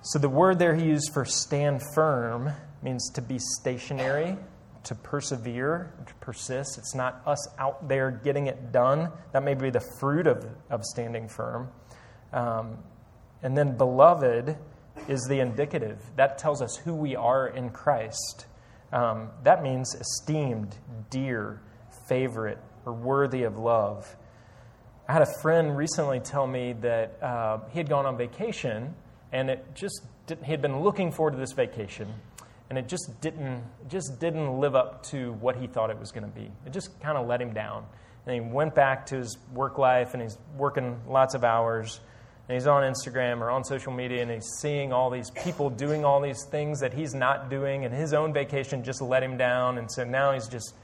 So 0.03 0.19
the 0.19 0.29
word 0.29 0.59
there 0.59 0.75
he 0.75 0.85
used 0.85 1.11
for 1.15 1.25
stand 1.25 1.81
firm 1.95 2.51
means 2.83 3.11
to 3.15 3.23
be 3.23 3.39
stationary 3.39 4.37
to 4.85 4.95
persevere, 4.95 5.93
to 6.07 6.15
persist. 6.15 6.79
It's 6.79 6.95
not 6.95 7.23
us 7.27 7.49
out 7.59 7.89
there 7.89 8.11
getting 8.11 8.47
it 8.47 8.73
done. 8.73 9.11
That 9.33 9.43
may 9.43 9.55
be 9.55 9.71
the 9.71 9.85
fruit 9.99 10.27
of, 10.27 10.47
of 10.71 10.85
standing 10.85 11.29
firm. 11.29 11.71
Um, 12.33 12.79
and 13.43 13.57
then, 13.57 13.77
beloved 13.77 14.57
is 15.09 15.27
the 15.29 15.41
indicative. 15.41 16.01
That 16.17 16.39
tells 16.39 16.63
us 16.63 16.77
who 16.77 16.95
we 16.95 17.17
are 17.17 17.49
in 17.49 17.71
Christ. 17.71 18.47
Um, 18.93 19.31
that 19.43 19.63
means 19.63 19.95
esteemed, 19.95 20.77
dear, 21.11 21.61
favorite, 22.09 22.59
or 22.85 22.93
worthy 22.93 23.43
of 23.45 23.59
love. 23.59 24.17
I 25.09 25.13
had 25.15 25.23
a 25.23 25.41
friend 25.41 25.77
recently 25.77 26.21
tell 26.21 26.47
me 26.47 26.75
that 26.75 27.23
uh, 27.23 27.59
he 27.71 27.79
had 27.79 27.89
gone 27.89 28.07
on 28.07 28.17
vacation 28.17 28.95
and 29.33 29.51
it 29.51 29.75
just 29.75 30.03
didn't, 30.27 30.45
he 30.45 30.53
had 30.53 30.63
been 30.63 30.81
looking 30.83 31.11
forward 31.11 31.33
to 31.33 31.39
this 31.39 31.53
vacation, 31.53 32.13
and 32.73 32.79
it 32.79 32.89
just 32.89 33.21
didn't 33.21 33.63
just 33.91 34.19
didn't 34.19 34.59
live 34.59 34.75
up 34.75 35.03
to 35.03 35.35
what 35.35 35.57
he 35.57 35.67
thought 35.67 35.91
it 35.91 35.99
was 35.99 36.11
going 36.11 36.25
to 36.25 36.31
be. 36.31 36.51
It 36.65 36.73
just 36.73 36.99
kind 37.03 37.19
of 37.19 37.27
let 37.27 37.39
him 37.39 37.53
down, 37.53 37.85
and 38.25 38.35
he 38.35 38.41
went 38.41 38.75
back 38.75 39.05
to 39.09 39.17
his 39.17 39.37
work 39.53 39.77
life, 39.77 40.15
and 40.15 40.23
he's 40.23 40.39
working 40.57 40.99
lots 41.07 41.35
of 41.35 41.45
hours. 41.45 42.01
And 42.49 42.55
he's 42.55 42.67
on 42.67 42.83
Instagram 42.83 43.43
or 43.43 43.51
on 43.51 43.63
social 43.63 43.93
media 43.93 44.23
and 44.23 44.31
he's 44.31 44.49
seeing 44.61 44.91
all 44.93 45.11
these 45.11 45.31
people 45.31 45.71
doing 45.71 46.05
all 46.05 46.21
these 46.21 46.45
things 46.51 46.81
that 46.81 46.95
he's 46.95 47.13
not 47.13 47.51
doing, 47.51 47.85
and 47.85 47.93
his 47.95 48.15
own 48.15 48.33
vacation 48.33 48.85
just 48.85 49.03
let 49.03 49.23
him 49.23 49.37
down. 49.37 49.77
And 49.77 49.93
so 49.93 50.03
now 50.03 50.33
he's 50.33 50.49
just, 50.49 50.75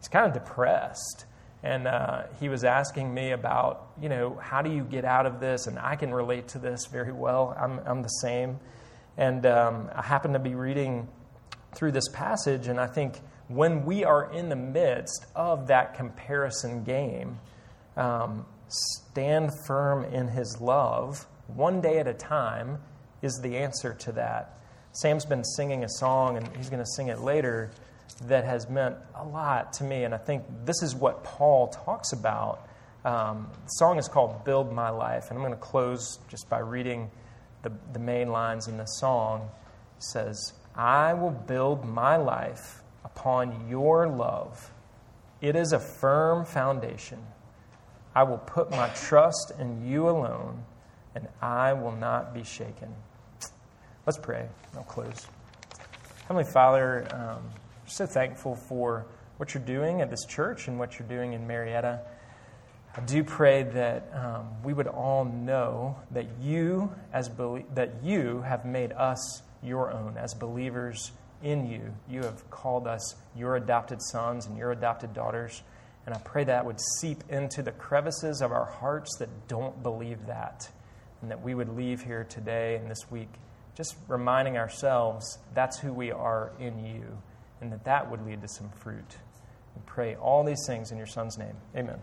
he's 0.00 0.08
kind 0.08 0.26
of 0.26 0.32
depressed. 0.32 1.26
And 1.62 1.86
uh, 1.86 2.24
he 2.40 2.48
was 2.48 2.64
asking 2.64 3.14
me 3.14 3.30
about, 3.30 3.92
you 4.02 4.08
know, 4.08 4.36
how 4.42 4.62
do 4.62 4.72
you 4.72 4.82
get 4.82 5.04
out 5.04 5.26
of 5.26 5.38
this? 5.38 5.68
And 5.68 5.78
I 5.78 5.94
can 5.94 6.12
relate 6.12 6.48
to 6.48 6.58
this 6.58 6.86
very 6.86 7.12
well. 7.12 7.56
I'm, 7.56 7.78
I'm 7.86 8.02
the 8.02 8.08
same. 8.08 8.58
And 9.16 9.46
um, 9.46 9.88
I 9.94 10.02
happen 10.02 10.34
to 10.34 10.38
be 10.38 10.54
reading 10.54 11.08
through 11.76 11.92
this 11.92 12.08
passage, 12.08 12.66
and 12.66 12.80
I 12.80 12.88
think 12.88 13.20
when 13.48 13.84
we 13.84 14.04
are 14.04 14.32
in 14.32 14.48
the 14.48 14.56
midst 14.56 15.26
of 15.36 15.68
that 15.68 15.94
comparison 15.94 16.82
game, 16.82 17.38
um, 17.96 18.44
stand 18.68 19.50
firm 19.66 20.04
in 20.04 20.26
his 20.26 20.60
love, 20.60 21.26
one 21.46 21.80
day 21.80 21.98
at 21.98 22.08
a 22.08 22.14
time, 22.14 22.78
is 23.22 23.38
the 23.42 23.58
answer 23.58 23.94
to 23.94 24.12
that. 24.12 24.58
Sam's 24.92 25.24
been 25.24 25.44
singing 25.44 25.84
a 25.84 25.88
song, 25.88 26.36
and 26.36 26.56
he's 26.56 26.70
going 26.70 26.82
to 26.82 26.90
sing 26.96 27.08
it 27.08 27.20
later 27.20 27.70
that 28.24 28.44
has 28.44 28.68
meant 28.68 28.96
a 29.14 29.24
lot 29.24 29.74
to 29.74 29.84
me. 29.84 30.04
And 30.04 30.14
I 30.14 30.18
think 30.18 30.44
this 30.64 30.82
is 30.82 30.94
what 30.94 31.22
Paul 31.22 31.68
talks 31.68 32.12
about. 32.12 32.66
Um, 33.04 33.48
the 33.64 33.68
song 33.68 33.98
is 33.98 34.08
called 34.08 34.44
Build 34.44 34.72
My 34.72 34.90
Life. 34.90 35.28
And 35.28 35.38
I'm 35.38 35.44
going 35.44 35.52
to 35.52 35.60
close 35.60 36.18
just 36.28 36.48
by 36.48 36.60
reading 36.60 37.10
the, 37.62 37.72
the 37.92 37.98
main 37.98 38.30
lines 38.30 38.68
in 38.68 38.78
the 38.78 38.86
song. 38.86 39.50
It 39.98 40.04
says, 40.04 40.52
I 40.76 41.14
will 41.14 41.30
build 41.30 41.84
my 41.84 42.16
life 42.16 42.82
upon 43.04 43.68
your 43.68 44.06
love. 44.08 44.70
It 45.40 45.56
is 45.56 45.72
a 45.72 45.78
firm 45.78 46.44
foundation. 46.44 47.18
I 48.14 48.24
will 48.24 48.38
put 48.38 48.70
my 48.70 48.88
trust 48.90 49.52
in 49.58 49.86
you 49.86 50.08
alone, 50.08 50.64
and 51.14 51.28
I 51.40 51.72
will 51.72 51.92
not 51.92 52.34
be 52.34 52.44
shaken. 52.44 52.94
Let's 54.06 54.18
pray. 54.18 54.48
I'll 54.76 54.84
close. 54.84 55.26
Heavenly 56.22 56.50
Father, 56.50 57.06
um, 57.12 57.50
so 57.86 58.06
thankful 58.06 58.56
for 58.56 59.06
what 59.36 59.54
you're 59.54 59.62
doing 59.62 60.00
at 60.00 60.10
this 60.10 60.24
church 60.24 60.68
and 60.68 60.78
what 60.78 60.98
you're 60.98 61.08
doing 61.08 61.32
in 61.34 61.46
Marietta. 61.46 62.00
I 62.96 63.00
do 63.00 63.22
pray 63.22 63.62
that 63.62 64.10
um, 64.14 64.62
we 64.64 64.72
would 64.72 64.86
all 64.86 65.24
know 65.24 65.96
that 66.12 66.26
you, 66.40 66.90
as 67.12 67.30
that 67.74 67.90
you 68.02 68.40
have 68.42 68.64
made 68.64 68.92
us 68.92 69.42
your 69.62 69.92
own 69.92 70.16
as 70.16 70.34
believers 70.34 71.12
in 71.42 71.66
you. 71.66 71.94
You 72.08 72.22
have 72.22 72.48
called 72.50 72.86
us 72.86 73.14
your 73.36 73.56
adopted 73.56 74.00
sons 74.02 74.46
and 74.46 74.56
your 74.56 74.72
adopted 74.72 75.14
daughters. 75.14 75.62
And 76.04 76.14
I 76.14 76.18
pray 76.18 76.44
that 76.44 76.64
would 76.64 76.80
seep 77.00 77.24
into 77.28 77.62
the 77.62 77.72
crevices 77.72 78.40
of 78.40 78.52
our 78.52 78.64
hearts 78.64 79.16
that 79.18 79.48
don't 79.48 79.82
believe 79.82 80.26
that. 80.26 80.68
And 81.20 81.30
that 81.30 81.42
we 81.42 81.54
would 81.54 81.76
leave 81.76 82.02
here 82.02 82.24
today 82.24 82.76
and 82.76 82.90
this 82.90 83.10
week 83.10 83.28
just 83.76 83.96
reminding 84.08 84.56
ourselves 84.56 85.38
that's 85.54 85.78
who 85.78 85.92
we 85.92 86.10
are 86.10 86.52
in 86.58 86.84
you 86.84 87.18
and 87.60 87.70
that 87.72 87.84
that 87.84 88.10
would 88.10 88.24
lead 88.24 88.42
to 88.42 88.48
some 88.48 88.70
fruit. 88.70 89.16
We 89.74 89.82
pray 89.84 90.14
all 90.16 90.44
these 90.44 90.64
things 90.66 90.90
in 90.90 90.98
your 90.98 91.06
Son's 91.06 91.36
name. 91.36 91.56
Amen. 91.76 91.98